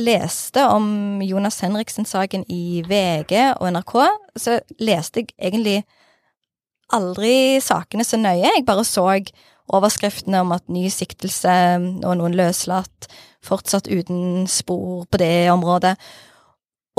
leste 0.00 0.64
om 0.72 1.22
Jonas 1.24 1.60
Henriksen-saken 1.64 2.46
i 2.52 2.82
VG 2.86 3.34
og 3.58 3.66
NRK, 3.74 3.96
så 4.40 4.58
leste 4.80 5.22
jeg 5.22 5.34
egentlig 5.38 5.82
aldri 6.92 7.60
sakene 7.64 8.04
så 8.04 8.18
nøye. 8.20 8.50
Jeg 8.54 8.66
bare 8.68 8.84
så 8.88 9.06
overskriftene 9.72 10.42
om 10.42 10.52
at 10.54 10.68
ny 10.72 10.88
siktelse 10.92 11.56
og 12.04 12.16
noen 12.20 12.36
løslatt, 12.36 13.08
fortsatt 13.42 13.90
uten 13.90 14.46
spor 14.50 15.06
på 15.10 15.20
det 15.20 15.50
området. 15.52 15.96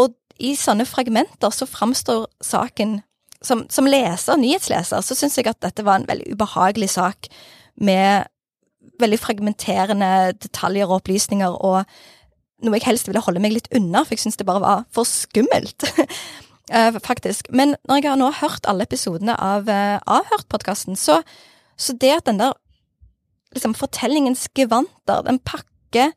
Og 0.01 0.15
i 0.43 0.55
sånne 0.59 0.85
fragmenter 0.89 1.53
så 1.53 1.67
framstår 1.69 2.27
saken 2.43 3.01
som, 3.43 3.65
som 3.69 3.87
leser, 3.87 4.39
nyhetsleser, 4.39 5.03
så 5.03 5.15
syns 5.17 5.37
jeg 5.37 5.49
at 5.51 5.61
dette 5.63 5.83
var 5.85 5.99
en 5.99 6.07
veldig 6.07 6.35
ubehagelig 6.35 6.93
sak 6.95 7.27
med 7.75 8.29
veldig 9.01 9.19
fragmenterende 9.19 10.33
detaljer 10.37 10.89
og 10.89 11.01
opplysninger, 11.01 11.55
og 11.65 11.83
noe 12.63 12.79
jeg 12.79 12.87
helst 12.87 13.09
ville 13.09 13.23
holde 13.23 13.41
meg 13.43 13.55
litt 13.55 13.71
unna, 13.75 14.03
for 14.03 14.15
jeg 14.15 14.23
syns 14.25 14.39
det 14.39 14.47
bare 14.47 14.63
var 14.63 14.83
for 14.93 15.07
skummelt. 15.09 15.87
uh, 16.71 16.99
faktisk. 17.09 17.49
Men 17.51 17.75
når 17.89 18.01
jeg 18.01 18.11
har 18.11 18.21
nå 18.21 18.29
hørt 18.39 18.69
alle 18.69 18.87
episodene 18.87 19.35
av 19.35 19.67
uh, 19.71 19.97
Avhørt-podkasten, 20.19 20.99
så, 20.99 21.21
så, 21.75 21.97
det 21.99 22.13
at 22.19 22.29
den 22.29 22.39
der 22.39 22.55
liksom 23.53 23.75
fortellingens 23.77 24.47
gevanter, 24.55 25.25
den 25.27 25.41
pakker 25.43 26.13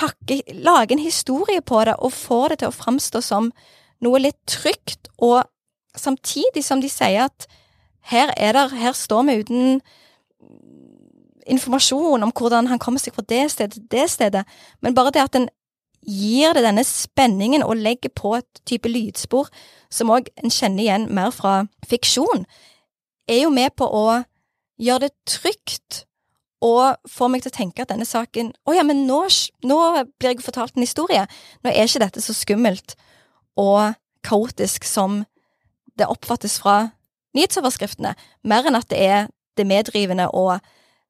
pakke, 0.00 0.40
Lager 0.54 0.96
en 0.96 1.02
historie 1.02 1.60
på 1.60 1.84
det 1.84 1.96
og 1.98 2.12
får 2.12 2.52
det 2.52 2.58
til 2.62 2.70
å 2.70 2.76
framstå 2.76 3.22
som 3.24 3.50
noe 4.00 4.20
litt 4.22 4.38
trygt, 4.48 5.10
og 5.18 5.44
samtidig 5.96 6.62
som 6.64 6.80
de 6.80 6.88
sier 6.88 7.28
at 7.28 7.48
her 8.10 8.32
er 8.36 8.56
der, 8.56 8.72
her 8.80 8.96
står 8.96 9.26
vi 9.28 9.40
uten 9.42 9.80
informasjon 11.46 12.22
om 12.22 12.32
hvordan 12.36 12.68
han 12.70 12.80
kommer 12.82 13.02
seg 13.02 13.14
fra 13.16 13.24
det 13.28 13.46
stedet 13.52 13.76
til 13.76 13.88
det 13.92 14.06
stedet, 14.10 14.44
men 14.80 14.94
bare 14.94 15.12
det 15.14 15.24
at 15.24 15.38
en 15.38 15.48
gir 16.00 16.54
det 16.56 16.64
denne 16.64 16.84
spenningen 16.86 17.62
og 17.62 17.76
legger 17.76 18.12
på 18.16 18.34
et 18.38 18.62
type 18.68 18.88
lydspor 18.88 19.50
som 19.92 20.12
òg 20.12 20.30
en 20.40 20.52
kjenner 20.52 20.84
igjen 20.84 21.08
mer 21.14 21.32
fra 21.34 21.64
fiksjon, 21.88 22.46
er 23.28 23.44
jo 23.44 23.50
med 23.52 23.74
på 23.76 23.84
å 23.84 24.22
gjøre 24.80 25.08
det 25.08 25.12
trygt 25.28 26.04
og 26.64 26.96
få 27.08 27.28
meg 27.32 27.44
til 27.44 27.52
å 27.52 27.56
tenke 27.56 27.82
at 27.82 27.92
denne 27.92 28.04
saken 28.04 28.52
Å 28.68 28.74
ja, 28.76 28.84
men 28.84 29.06
nå, 29.08 29.22
nå 29.64 29.78
blir 30.20 30.34
jeg 30.34 30.44
fortalt 30.44 30.76
en 30.76 30.84
historie. 30.84 31.22
Nå 31.64 31.72
er 31.72 31.88
ikke 31.88 32.02
dette 32.02 32.20
så 32.20 32.36
skummelt 32.36 32.96
og 33.60 33.96
kaotisk 34.26 34.84
som 34.84 35.22
det 35.96 36.08
oppfattes 36.08 36.58
fra 36.60 36.90
nyhetsoverskriftene, 37.36 38.12
mer 38.44 38.68
enn 38.68 38.76
at 38.76 38.90
det 38.92 39.00
er 39.00 39.30
det 39.56 39.66
medrivende 39.68 40.28
og 40.36 40.60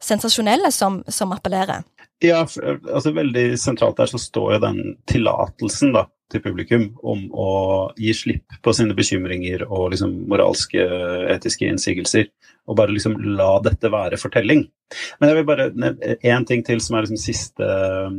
sensasjonelle 0.03 0.73
som, 0.73 1.03
som 1.09 1.33
appellerer. 1.37 1.85
Ja, 2.21 2.43
altså 2.45 3.15
veldig 3.17 3.55
sentralt 3.61 4.01
der 4.01 4.11
så 4.11 4.21
står 4.21 4.57
jo 4.57 4.63
den 4.67 4.81
tillatelsen 5.09 5.95
da, 5.97 6.05
til 6.31 6.43
publikum 6.45 6.91
om 7.03 7.25
å 7.33 7.51
gi 7.99 8.13
slipp 8.15 8.59
på 8.63 8.75
sine 8.77 8.95
bekymringer 8.97 9.65
og 9.67 9.95
liksom 9.95 10.13
moralske, 10.31 10.85
etiske 11.33 11.69
innsigelser. 11.69 12.29
Og 12.69 12.77
bare 12.79 12.93
liksom 12.95 13.17
la 13.39 13.55
dette 13.65 13.91
være 13.91 14.21
fortelling. 14.21 14.67
Men 15.19 15.31
jeg 15.31 15.39
vil 15.41 15.49
bare 15.49 15.71
én 16.21 16.47
ting 16.47 16.63
til 16.67 16.83
som 16.85 16.97
er 16.97 17.07
liksom 17.07 17.19
siste 17.19 17.67
eh, 17.67 18.19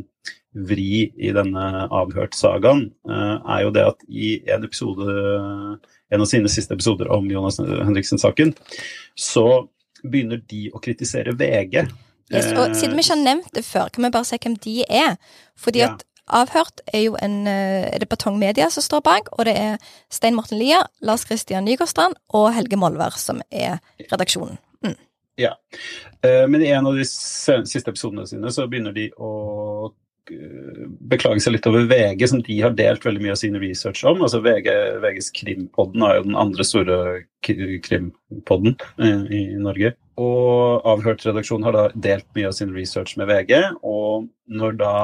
vri 0.68 1.06
i 1.16 1.32
denne 1.36 1.86
avhørt-sagaen, 1.88 2.88
eh, 3.08 3.36
er 3.56 3.62
jo 3.64 3.74
det 3.76 3.86
at 3.94 4.02
i 4.10 4.34
en 4.52 4.66
episode, 4.68 5.14
en 6.12 6.26
av 6.26 6.28
sine 6.28 6.52
siste 6.52 6.76
episoder 6.76 7.12
om 7.14 7.30
Jonas 7.32 7.62
Henriksen-saken, 7.62 8.52
så 9.16 9.46
begynner 10.04 10.42
de 10.52 10.70
å 10.74 10.82
kritisere 10.84 11.36
VG. 11.38 11.84
Yes, 12.32 12.48
og 12.56 12.76
Siden 12.78 12.96
vi 12.96 13.04
ikke 13.04 13.18
har 13.18 13.26
nevnt 13.26 13.52
det 13.56 13.66
før, 13.68 13.92
kan 13.92 14.06
vi 14.06 14.14
bare 14.14 14.28
se 14.28 14.40
hvem 14.40 14.56
de 14.64 14.78
er. 14.88 15.18
Fordi 15.60 15.84
ja. 15.84 15.92
at 15.92 16.06
Avhørt 16.32 16.80
er 16.94 17.02
jo 17.04 17.18
en 17.20 17.42
eh, 17.50 17.90
er 17.92 18.00
det 18.00 18.08
Batong 18.08 18.38
Media 18.40 18.70
som 18.72 18.86
står 18.86 19.02
bak, 19.04 19.32
og 19.36 19.50
det 19.50 19.56
er 19.58 19.96
Stein 20.14 20.38
Morten 20.38 20.62
Lier, 20.62 20.86
Lars 21.04 21.26
Christian 21.28 21.66
Nygårdstrand 21.68 22.16
og 22.38 22.54
Helge 22.56 22.80
Molvær 22.80 23.18
som 23.20 23.42
er 23.52 23.82
redaksjonen. 24.06 24.62
Mm. 24.86 24.96
Ja. 25.42 25.58
Eh, 26.24 26.46
men 26.48 26.64
i 26.64 26.72
en 26.72 26.88
av 26.88 26.96
de 26.96 27.04
siste 27.04 27.84
episodene 27.92 28.24
sine 28.30 28.54
så 28.54 28.70
begynner 28.72 28.96
de 28.96 29.10
å 29.18 29.32
Eh, 29.32 29.92
beklage 31.12 31.42
seg 31.44 31.56
litt 31.56 31.68
over 31.70 31.88
VG, 31.90 32.28
som 32.30 32.44
de 32.46 32.60
har 32.62 32.76
delt 32.78 33.06
veldig 33.06 33.24
mye 33.24 33.34
av 33.34 33.40
sin 33.42 33.58
research 33.60 34.04
om. 34.08 34.22
altså 34.22 34.42
VG, 34.44 34.70
VGs 35.04 35.32
Krimpodden 35.38 36.06
er 36.06 36.20
jo 36.20 36.28
den 36.28 36.38
andre 36.40 36.66
store 36.68 37.00
krimpodden 37.42 38.78
i, 39.02 39.42
i 39.42 39.60
Norge. 39.60 39.96
Og 40.22 40.86
Avhørt-redaksjonen 40.92 41.68
har 41.68 41.78
da 41.78 41.90
delt 41.96 42.28
mye 42.38 42.52
av 42.52 42.56
sin 42.58 42.74
research 42.76 43.18
med 43.18 43.32
VG. 43.32 43.58
Og 43.82 44.30
når 44.52 44.78
da 44.80 44.96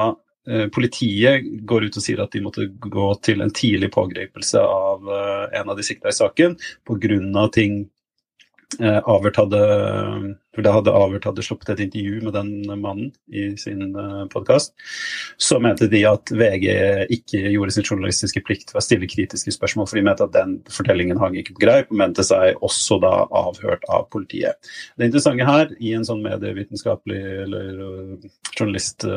eh, 0.48 0.66
politiet 0.74 1.46
går 1.68 1.88
ut 1.88 1.98
og 1.98 2.04
sier 2.04 2.22
at 2.22 2.34
de 2.34 2.44
måtte 2.44 2.68
gå 2.68 3.10
til 3.26 3.42
en 3.42 3.52
tidlig 3.52 3.90
pågripelse 3.96 4.62
av 4.62 5.12
en 5.52 5.72
av 5.72 5.76
de 5.76 5.86
sikta 5.86 6.12
i 6.12 6.18
saken 6.18 6.58
pga. 6.86 7.48
ting 7.52 7.82
Eh, 7.82 7.97
Avert 8.78 9.38
hadde, 9.40 9.58
da 10.60 10.72
hadde 10.74 10.92
Avert 10.92 11.24
hadde 11.24 11.42
sluppet 11.42 11.70
et 11.72 11.80
intervju 11.86 12.18
med 12.26 12.34
den 12.36 12.80
mannen 12.82 13.08
i 13.32 13.46
sin 13.56 13.96
eh, 13.96 14.26
podkast, 14.28 14.74
så 15.40 15.56
mente 15.62 15.88
de 15.88 16.02
at 16.06 16.28
VG 16.28 16.66
ikke 17.16 17.40
gjorde 17.54 17.72
sin 17.74 17.86
journalistiske 17.88 18.42
plikt 18.44 18.74
ved 18.74 18.82
å 18.82 18.84
stille 18.84 19.08
kritiske 19.08 19.54
spørsmål, 19.56 19.88
for 19.88 19.96
de 19.96 20.04
mente 20.04 20.28
at 20.28 20.36
den 20.36 20.58
fortellingen 20.72 21.20
hang 21.22 21.38
ikke 21.40 21.56
på 21.56 21.64
greip, 21.64 21.88
og 21.88 22.02
mente 22.02 22.26
seg 22.28 22.60
også 22.60 23.00
da 23.02 23.14
avhørt 23.40 23.88
av 23.88 24.04
politiet. 24.12 24.60
Det 25.00 25.08
interessante 25.08 25.48
her, 25.48 25.72
i 25.80 25.96
en 25.96 26.04
sånn 26.06 26.24
medievitenskapelig 26.26 27.22
eller 27.48 27.84
uh, 27.84 28.32
journalist... 28.52 29.08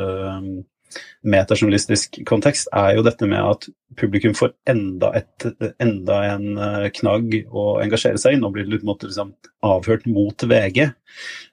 Metajournalistisk 1.22 2.18
kontekst, 2.28 2.68
er 2.74 2.96
jo 2.96 3.04
dette 3.06 3.26
med 3.30 3.38
at 3.38 3.68
publikum 3.98 4.34
får 4.34 4.52
enda, 4.68 5.12
et, 5.20 5.46
enda 5.82 6.18
en 6.32 6.46
eh, 6.58 6.88
knagg 6.96 7.36
å 7.50 7.66
engasjere 7.82 8.20
seg 8.20 8.36
i. 8.36 8.40
Nå 8.40 8.50
blir 8.54 8.66
det 8.66 8.78
litt 8.78 8.86
liksom, 9.06 9.34
avhørt 9.66 10.06
mot 10.10 10.46
VG. 10.48 10.80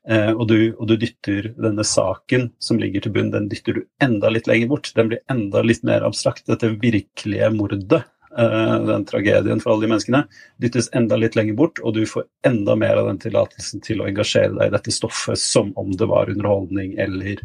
Eh, 0.10 0.32
og, 0.32 0.46
du, 0.50 0.58
og, 0.76 0.86
du, 0.90 0.96
dytter 1.00 1.52
denne 1.60 1.86
saken 1.86 2.50
som 2.64 2.80
ligger 2.82 3.06
til 3.06 3.14
bunn, 3.16 3.34
den 3.34 3.50
dytter 3.52 3.80
du 3.80 3.84
enda 4.04 4.32
litt 4.34 4.50
lenger 4.50 4.72
bort. 4.72 4.94
Den 4.98 5.12
blir 5.12 5.22
enda 5.32 5.64
litt 5.66 5.84
mer 5.88 6.06
abstrakt. 6.08 6.48
Dette 6.50 6.72
virkelige 6.82 7.52
mordet, 7.54 8.02
eh, 8.38 8.76
den 8.90 9.06
tragedien 9.10 9.62
for 9.62 9.74
alle 9.74 9.86
de 9.86 9.92
menneskene, 9.94 10.24
dyttes 10.64 10.90
enda 10.98 11.20
litt 11.20 11.38
lenger 11.38 11.60
bort, 11.60 11.84
og 11.84 11.98
du 11.98 12.06
får 12.10 12.26
enda 12.48 12.78
mer 12.80 13.02
av 13.02 13.12
den 13.12 13.22
tillatelsen 13.22 13.84
til 13.86 14.02
å 14.02 14.10
engasjere 14.10 14.56
deg 14.56 14.72
i 14.72 14.78
dette 14.78 14.96
stoffet 14.96 15.42
som 15.42 15.76
om 15.80 15.94
det 15.94 16.10
var 16.10 16.32
underholdning 16.32 16.98
eller 17.02 17.44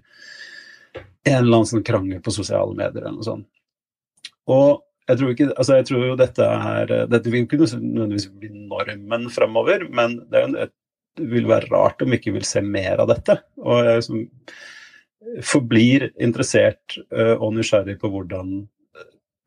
en 0.95 1.39
eller 1.39 1.61
annen 1.61 1.71
sånn 1.71 1.87
krangel 1.87 2.21
på 2.25 2.35
sosiale 2.35 2.75
medier 2.77 3.03
eller 3.03 3.19
noe 3.19 3.27
sånt. 3.27 3.49
Og 4.51 4.83
jeg 5.09 5.21
tror, 5.21 5.33
ikke, 5.35 5.51
altså 5.53 5.79
jeg 5.79 5.87
tror 5.89 6.05
jo 6.07 6.15
dette 6.17 6.47
er 6.49 6.93
Dette 7.13 7.33
vil 7.33 7.45
ikke 7.45 7.59
nødvendigvis 7.61 8.31
bli 8.41 8.49
normen 8.71 9.27
fremover, 9.33 9.85
men 9.93 10.17
det, 10.33 10.41
er, 10.41 10.71
det 11.19 11.27
vil 11.33 11.49
være 11.51 11.69
rart 11.73 12.01
om 12.05 12.13
vi 12.13 12.21
ikke 12.21 12.37
vil 12.39 12.47
se 12.49 12.63
mer 12.65 13.03
av 13.05 13.11
dette. 13.13 13.37
Og 13.61 13.85
jeg 13.85 14.01
liksom 14.01 14.23
forblir 15.45 16.09
interessert 16.21 16.97
uh, 17.13 17.37
og 17.37 17.55
nysgjerrig 17.57 17.99
på 18.01 18.11
hvordan 18.13 18.63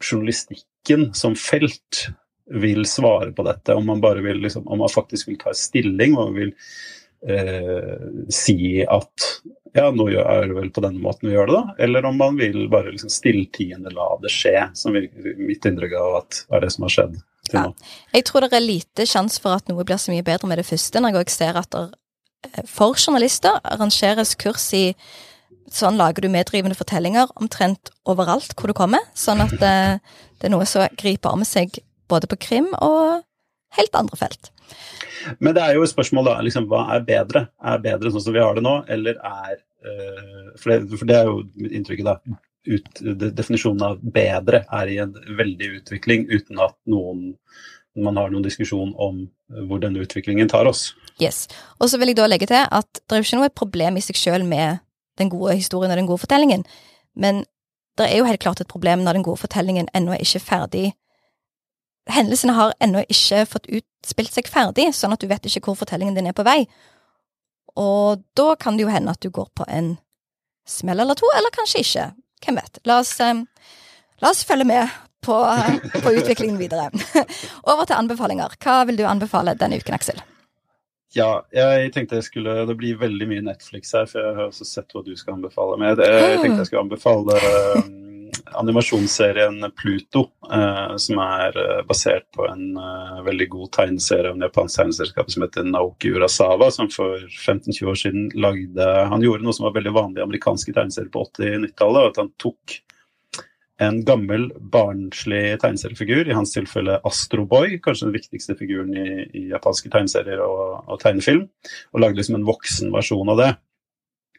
journalistikken 0.04 1.12
som 1.18 1.36
felt 1.38 2.08
vil 2.48 2.86
svare 2.86 3.32
på 3.36 3.44
dette. 3.44 3.76
Om 3.76 3.86
man 3.86 4.02
bare 4.02 4.22
vil 4.22 4.40
liksom, 4.44 4.68
om 4.68 4.80
man 4.80 4.94
faktisk 4.94 5.28
vil 5.28 5.40
ta 5.42 5.54
stilling, 5.58 6.16
og 6.18 6.36
vil 6.38 6.54
eh, 7.28 7.98
si 8.34 8.84
at 8.84 9.32
ja, 9.78 9.92
nå 9.94 10.08
er 10.10 10.48
det 10.50 10.56
vel 10.58 10.72
på 10.74 10.82
denne 10.84 11.02
måten 11.04 11.30
vi 11.30 11.36
gjør 11.36 11.50
det, 11.50 11.60
da. 11.60 11.76
Eller 11.86 12.08
om 12.10 12.18
man 12.18 12.38
vil 12.40 12.66
bare 12.72 12.92
liksom 12.94 13.12
stilltiende 13.14 13.94
la 13.94 14.10
det 14.24 14.32
skje, 14.34 14.56
som 14.78 14.96
mitt 14.96 15.70
inntrykk 15.70 15.96
av 16.00 16.18
at 16.24 16.42
er 16.58 16.66
det 16.66 16.72
som 16.74 16.88
har 16.88 16.96
skjedd 16.96 17.16
til 17.18 17.60
nå. 17.60 17.72
Ja. 17.72 17.94
Jeg 18.18 18.28
tror 18.30 18.48
det 18.48 18.58
er 18.58 18.66
lite 18.66 19.08
sjanse 19.10 19.42
for 19.44 19.58
at 19.58 19.70
noe 19.72 19.86
blir 19.88 20.02
så 20.02 20.14
mye 20.14 20.26
bedre 20.26 20.50
med 20.50 20.62
det 20.62 20.68
første, 20.68 21.02
når 21.02 21.14
jeg 21.14 21.22
òg 21.22 21.34
ser 21.36 21.62
at 21.62 21.72
det 21.76 21.86
eh, 22.50 22.68
for 22.70 22.98
journalister 22.98 23.62
arrangeres 23.64 24.36
kurs 24.40 24.70
i 24.78 24.86
sånn 25.74 26.00
lager 26.00 26.24
du 26.24 26.32
meddrivende 26.32 26.78
fortellinger 26.80 27.32
omtrent 27.36 27.92
overalt 28.08 28.56
hvor 28.56 28.72
du 28.72 28.78
kommer, 28.78 29.04
sånn 29.18 29.44
at 29.44 29.56
det, 29.60 29.74
eh, 30.00 30.20
det 30.38 30.50
er 30.50 30.54
noe 30.54 30.68
som 30.70 30.86
griper 31.00 31.34
om 31.34 31.46
seg 31.48 31.80
både 32.08 32.30
på 32.32 32.40
krim 32.48 32.70
og 32.78 33.24
helt 33.78 33.98
andre 34.00 34.18
felt. 34.20 34.52
Men 35.44 35.56
det 35.58 35.64
er 35.64 35.76
jo 35.76 35.84
et 35.86 35.92
spørsmål 35.92 36.30
da, 36.30 36.36
liksom, 36.46 36.68
hva 36.72 36.86
er 36.96 37.06
bedre? 37.08 37.48
Er 37.60 37.82
bedre 37.84 38.12
sånn 38.14 38.24
som 38.24 38.36
vi 38.36 38.44
har 38.44 38.58
det 38.58 38.64
nå, 38.66 38.80
eller 38.94 39.18
er 39.18 39.58
det, 39.84 40.78
for 40.98 41.08
det 41.10 41.18
er 41.18 41.30
jo 41.30 41.42
inntrykket, 41.70 42.08
da. 42.08 42.42
Ut, 42.68 43.00
definisjonen 43.38 43.84
av 43.86 44.00
bedre 44.02 44.66
er 44.76 44.90
i 44.92 44.98
en 45.00 45.14
veldig 45.16 45.70
utvikling 45.78 46.26
uten 46.28 46.60
at 46.60 46.76
noen 46.92 47.30
man 47.98 48.18
har 48.20 48.30
noen 48.30 48.44
diskusjon 48.46 48.92
om 49.02 49.24
hvor 49.70 49.80
denne 49.82 50.04
utviklingen 50.04 50.50
tar 50.52 50.68
oss. 50.70 50.92
Yes. 51.18 51.48
Og 51.82 51.90
så 51.90 51.98
vil 51.98 52.12
jeg 52.12 52.20
da 52.20 52.28
legge 52.28 52.50
til 52.52 52.60
at 52.62 53.00
det 53.00 53.16
er 53.16 53.22
jo 53.22 53.26
ikke 53.26 53.40
noe 53.40 53.54
problem 53.56 53.98
i 53.98 54.04
seg 54.06 54.20
sjøl 54.20 54.46
med 54.46 54.84
den 55.18 55.32
gode 55.34 55.56
historien 55.58 55.94
og 55.94 55.98
den 55.98 56.10
gode 56.10 56.22
fortellingen, 56.22 56.68
men 57.18 57.42
det 57.98 58.06
er 58.06 58.20
jo 58.20 58.28
helt 58.28 58.44
klart 58.44 58.62
et 58.62 58.70
problem 58.70 59.02
når 59.02 59.18
den 59.18 59.26
gode 59.26 59.42
fortellingen 59.42 59.90
ennå 59.98 60.14
er 60.14 60.22
ikke 60.22 60.44
ferdig 60.44 60.92
Hendelsene 62.08 62.54
har 62.56 62.76
ennå 62.84 63.02
ikke 63.12 63.42
fått 63.52 63.66
utspilt 63.68 64.32
seg 64.32 64.48
ferdig, 64.48 64.86
sånn 64.96 65.12
at 65.12 65.20
du 65.20 65.28
vet 65.28 65.44
ikke 65.50 65.66
hvor 65.66 65.76
fortellingen 65.76 66.16
din 66.16 66.30
er 66.30 66.36
på 66.36 66.46
vei. 66.48 66.62
Og 67.78 68.24
da 68.38 68.54
kan 68.60 68.78
det 68.78 68.88
jo 68.88 68.94
hende 68.94 69.14
at 69.14 69.22
du 69.22 69.30
går 69.34 69.50
på 69.58 69.68
en 69.70 69.96
smell 70.68 71.00
eller 71.00 71.18
to, 71.18 71.28
eller 71.38 71.54
kanskje 71.54 71.84
ikke. 71.84 72.08
Hvem 72.46 72.58
vet. 72.60 72.80
La 72.90 73.00
oss, 73.02 73.14
eh, 73.24 73.44
la 74.22 74.32
oss 74.34 74.44
følge 74.46 74.66
med 74.68 74.96
på, 75.26 75.36
på 76.04 76.16
utviklingen 76.16 76.58
videre. 76.58 76.90
Over 77.70 77.86
til 77.86 78.00
anbefalinger. 78.00 78.58
Hva 78.64 78.82
vil 78.90 79.00
du 79.00 79.06
anbefale 79.08 79.56
denne 79.60 79.80
uken, 79.82 79.98
Aksel? 79.98 80.24
Ja, 81.16 81.46
jeg 81.56 81.94
tenkte 81.96 82.18
jeg 82.18 82.26
skulle 82.28 82.66
Det 82.68 82.76
blir 82.78 82.98
veldig 83.00 83.30
mye 83.30 83.44
Netflix 83.46 83.94
her, 83.96 84.10
for 84.10 84.20
jeg 84.20 84.36
har 84.36 84.50
også 84.50 84.68
sett 84.68 84.92
hva 84.94 85.06
du 85.06 85.14
skal 85.16 85.38
anbefale. 85.38 85.78
Men 85.80 85.96
jeg 85.96 86.42
tenkte 86.42 86.64
jeg 86.64 86.72
skulle 86.72 86.86
anbefale 86.86 87.38
um, 87.78 88.07
animasjonsserien 88.60 89.72
Pluto, 89.78 90.24
eh, 90.54 90.96
som 91.02 91.22
er 91.24 91.58
uh, 91.58 91.84
basert 91.88 92.28
på 92.36 92.46
en 92.50 92.78
eh, 92.82 93.20
veldig 93.28 93.48
god 93.54 93.72
tegneserie 93.78 94.34
en 94.34 94.46
japansk 94.46 94.82
tegneselskap 94.82 95.32
som 95.34 95.46
heter 95.46 95.68
Naoki 95.68 96.12
Urasawa, 96.16 96.72
som 96.74 96.90
for 96.94 97.22
15-20 97.30 97.92
år 97.92 98.02
siden 98.02 98.28
lagde 98.36 98.90
Han 99.12 99.24
gjorde 99.24 99.46
noe 99.46 99.56
som 99.56 99.68
var 99.68 99.78
veldig 99.78 99.94
vanlig 99.96 100.22
i 100.22 100.28
amerikanske 100.28 100.76
tegneserier 100.76 101.14
på 101.14 101.26
80-90-tallet, 101.30 102.12
at 102.12 102.22
han 102.24 102.34
tok 102.42 102.80
en 103.78 104.00
gammel, 104.06 104.48
barnslig 104.74 105.60
tegneseriefigur, 105.62 106.26
i 106.26 106.34
hans 106.34 106.54
tilfelle 106.56 106.98
Astroboy, 107.06 107.78
kanskje 107.84 108.08
den 108.08 108.16
viktigste 108.16 108.56
figuren 108.58 108.96
i, 108.98 109.10
i 109.38 109.44
japanske 109.52 109.92
tegneserier 109.94 110.42
og, 110.42 110.80
og, 110.88 110.98
tegnefilm, 111.04 111.46
og 111.94 112.02
lagde 112.02 112.18
liksom 112.18 112.40
en 112.40 112.48
voksen 112.48 112.90
versjon 112.96 113.34
av 113.34 113.42
det. 113.42 113.52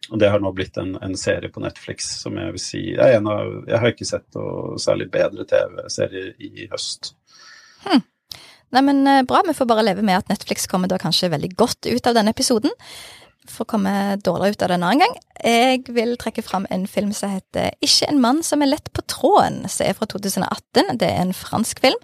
Og 0.09 0.21
det 0.21 0.31
har 0.33 0.41
nå 0.41 0.53
blitt 0.57 0.79
en, 0.81 0.95
en, 1.05 1.17
serie 1.21 1.51
på 1.53 1.61
Netflix 1.61 2.09
som 2.23 2.39
jeg 2.41 2.55
vil 2.55 2.63
si 2.63 2.83
en 2.97 3.29
av 3.29 3.51
Jeg 3.69 3.83
har 3.83 3.93
ikke 3.93 4.09
sett 4.09 4.27
noe 4.37 4.79
særlig 4.81 5.11
bedre 5.13 5.45
TV-serier 5.49 6.33
i 6.41 6.69
høst. 6.73 7.13
Hmm. 7.85 8.05
Nei, 8.75 8.83
men 8.85 9.07
eh, 9.09 9.23
Bra, 9.29 9.43
vi 9.47 9.57
får 9.57 9.69
bare 9.69 9.87
leve 9.87 10.05
med 10.05 10.21
at 10.21 10.33
Netflix 10.33 10.69
kommer 10.69 10.91
da 10.91 11.01
kanskje 11.01 11.33
veldig 11.33 11.55
godt 11.57 11.89
ut 11.89 12.09
av 12.09 12.17
denne 12.17 12.33
episoden 12.37 12.73
for 13.49 13.65
å 13.65 13.71
komme 13.71 13.93
dårligere 14.25 14.57
ut 14.57 14.63
av 14.65 14.71
det 14.71 14.77
en 14.77 14.87
annen 14.87 15.03
gang. 15.05 15.15
Jeg 15.41 15.95
vil 15.97 16.17
trekke 16.21 16.45
fram 16.45 16.67
en 16.75 16.85
film 16.91 17.15
som 17.17 17.33
heter 17.33 17.71
Ikke 17.85 18.09
en 18.11 18.21
mann 18.21 18.43
som 18.45 18.63
er 18.63 18.73
lett 18.73 18.91
på 18.93 19.05
tråden, 19.09 19.63
som 19.71 19.87
er 19.87 19.97
fra 19.97 20.09
2018. 20.11 20.99
Det 21.01 21.09
er 21.09 21.23
en 21.23 21.33
fransk 21.37 21.81
film. 21.85 21.99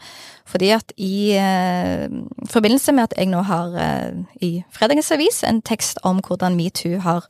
Fordi 0.49 0.71
at 0.77 0.93
i 1.01 1.35
eh, 1.41 2.07
forbindelse 2.53 2.93
med 2.97 3.09
at 3.09 3.17
jeg 3.19 3.31
nå 3.33 3.43
har 3.49 3.77
eh, 3.81 4.23
i 4.45 4.53
fredagens 4.73 5.13
avis 5.15 5.43
en 5.45 5.63
tekst 5.65 6.01
om 6.05 6.21
hvordan 6.25 6.57
metoo 6.57 7.01
har 7.05 7.29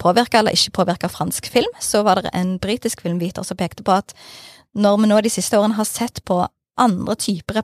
påvirka 0.00 0.40
eller 0.40 0.56
ikke 0.56 0.74
påvirka 0.80 1.08
fransk 1.08 1.46
film, 1.52 1.70
så 1.80 2.02
var 2.02 2.22
det 2.22 2.34
en 2.34 2.58
britisk 2.58 3.04
filmviter 3.04 3.46
som 3.46 3.56
pekte 3.56 3.84
på 3.86 3.94
at 3.94 4.14
når 4.74 5.00
vi 5.00 5.10
nå 5.10 5.20
de 5.22 5.30
siste 5.30 5.58
årene 5.58 5.78
har 5.78 5.88
sett 5.88 6.24
på 6.26 6.42
andre 6.80 7.14
typer 7.14 7.60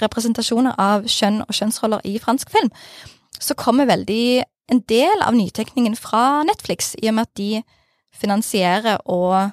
representasjoner 0.00 0.78
av 0.80 1.04
kjønn 1.04 1.42
og 1.44 1.52
kjønnsroller 1.52 2.06
i 2.08 2.16
fransk 2.22 2.52
film, 2.54 2.70
så 3.36 3.54
kommer 3.54 3.88
veldig 3.88 4.44
en 4.72 4.80
del 4.88 5.22
av 5.22 5.36
nytenkningen 5.36 5.96
fra 6.00 6.42
Netflix, 6.48 6.94
i 6.96 7.10
og 7.10 7.18
med 7.18 7.28
at 7.28 7.36
de 7.38 7.50
finansierer 8.16 9.02
og 9.04 9.52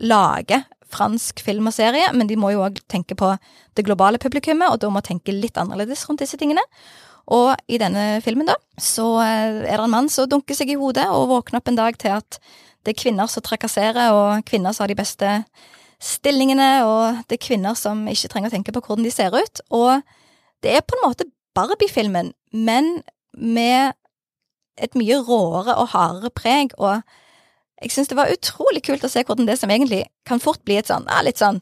lager 0.00 0.64
fransk 0.90 1.42
film 1.44 1.68
og 1.70 1.76
serie, 1.76 2.08
men 2.16 2.26
de 2.26 2.38
må 2.40 2.54
jo 2.54 2.64
òg 2.64 2.80
tenke 2.90 3.14
på 3.18 3.30
det 3.76 3.84
globale 3.86 4.18
publikummet, 4.18 4.72
og 4.72 4.80
da 4.82 4.90
må 4.90 5.02
tenke 5.04 5.34
litt 5.34 5.60
annerledes 5.60 6.02
rundt 6.08 6.24
disse 6.24 6.40
tingene. 6.40 6.64
Og 7.30 7.52
i 7.70 7.78
denne 7.78 8.20
filmen, 8.24 8.48
da, 8.48 8.56
så 8.80 9.06
er 9.22 9.60
det 9.62 9.76
en 9.78 9.92
mann 9.92 10.10
som 10.10 10.28
dunker 10.30 10.56
seg 10.58 10.72
i 10.72 10.78
hodet 10.80 11.06
og 11.14 11.28
våkner 11.30 11.60
opp 11.60 11.70
en 11.70 11.78
dag 11.78 11.98
til 12.00 12.16
at 12.16 12.40
det 12.84 12.94
er 12.94 13.02
kvinner 13.02 13.28
som 13.30 13.44
trakasserer, 13.44 14.14
og 14.16 14.46
kvinner 14.48 14.74
som 14.74 14.84
har 14.84 14.92
de 14.92 14.98
beste 14.98 15.34
stillingene, 16.00 16.70
og 16.88 17.20
det 17.28 17.36
er 17.36 17.44
kvinner 17.44 17.76
som 17.76 18.06
ikke 18.08 18.30
trenger 18.32 18.50
å 18.50 18.54
tenke 18.56 18.74
på 18.74 18.82
hvordan 18.82 19.06
de 19.06 19.12
ser 19.14 19.36
ut. 19.36 19.62
Og 19.76 20.00
det 20.64 20.74
er 20.74 20.84
på 20.84 20.96
en 20.96 21.04
måte 21.04 21.28
Barbie-filmen, 21.54 22.32
men 22.56 23.02
med 23.36 23.92
et 24.80 24.96
mye 24.96 25.18
råere 25.26 25.76
og 25.76 25.90
hardere 25.92 26.32
preg, 26.32 26.72
og 26.80 27.02
jeg 27.80 27.92
syns 27.94 28.10
det 28.10 28.16
var 28.18 28.32
utrolig 28.32 28.82
kult 28.84 29.04
å 29.04 29.10
se 29.12 29.22
hvordan 29.24 29.48
det 29.48 29.58
som 29.60 29.70
egentlig 29.72 30.06
kan 30.28 30.40
fort 30.42 30.62
bli 30.68 30.78
et 30.80 30.88
sånn, 30.88 31.06
ja, 31.08 31.20
litt 31.24 31.40
sånn 31.40 31.60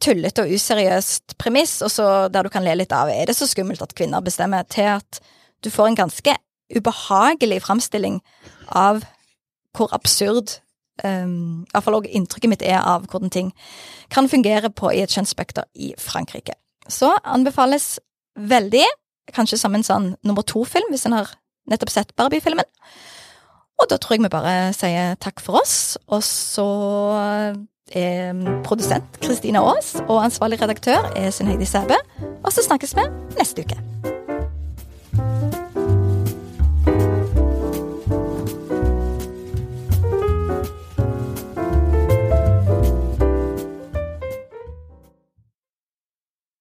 tullete 0.00 0.44
og 0.44 0.54
useriøst 0.54 1.36
premiss, 1.40 1.80
og 1.84 1.92
så 1.92 2.06
der 2.32 2.46
du 2.46 2.52
kan 2.52 2.64
le 2.64 2.74
litt 2.80 2.94
av 2.96 3.10
er 3.12 3.28
det 3.28 3.36
så 3.36 3.48
skummelt 3.48 3.82
at 3.84 3.94
kvinner 3.98 4.24
bestemmer, 4.24 4.64
til 4.68 4.88
at 4.96 5.20
du 5.64 5.70
får 5.72 5.90
en 5.90 6.00
ganske 6.04 6.36
ubehagelig 6.70 7.60
framstilling 7.66 8.20
av 8.78 9.02
hvor 9.76 9.92
absurd 9.94 10.56
um, 11.04 11.66
Iallfall 11.74 11.98
også 12.00 12.14
inntrykket 12.16 12.52
mitt 12.52 12.64
er 12.66 12.80
av 12.80 13.06
hvordan 13.10 13.32
ting 13.32 13.52
kan 14.10 14.28
fungere 14.30 14.70
på 14.72 14.92
i 14.94 15.02
et 15.04 15.12
kjønnsspekter 15.12 15.68
i 15.74 15.92
Frankrike. 16.00 16.56
Så 16.90 17.12
anbefales 17.24 17.98
veldig, 18.38 18.86
kanskje 19.34 19.60
som 19.60 19.74
en 19.76 19.86
sånn 19.86 20.12
nummer 20.26 20.46
to-film, 20.46 20.90
hvis 20.90 21.06
en 21.06 21.18
har 21.18 21.34
nettopp 21.70 21.92
sett 21.92 22.14
Barbie-filmen. 22.18 22.66
Og 23.80 23.88
da 23.90 23.96
tror 24.00 24.16
jeg 24.16 24.24
vi 24.24 24.32
bare 24.32 24.54
sier 24.76 25.14
takk 25.22 25.40
for 25.44 25.60
oss, 25.62 25.96
og 26.10 26.24
så 26.26 26.66
produsent 28.64 29.04
Kristina 29.22 29.58
Aas 29.58 29.96
og 30.06 30.24
ansvarlig 30.24 30.62
redaktør 30.62 31.10
er 31.16 31.30
Sunn 31.34 31.50
Heidi 31.50 31.66
Sæbø. 31.66 31.98
Og 32.44 32.52
så 32.52 32.62
snakkes 32.62 32.96
vi 32.96 33.08
neste 33.38 33.66
uke. 33.66 34.19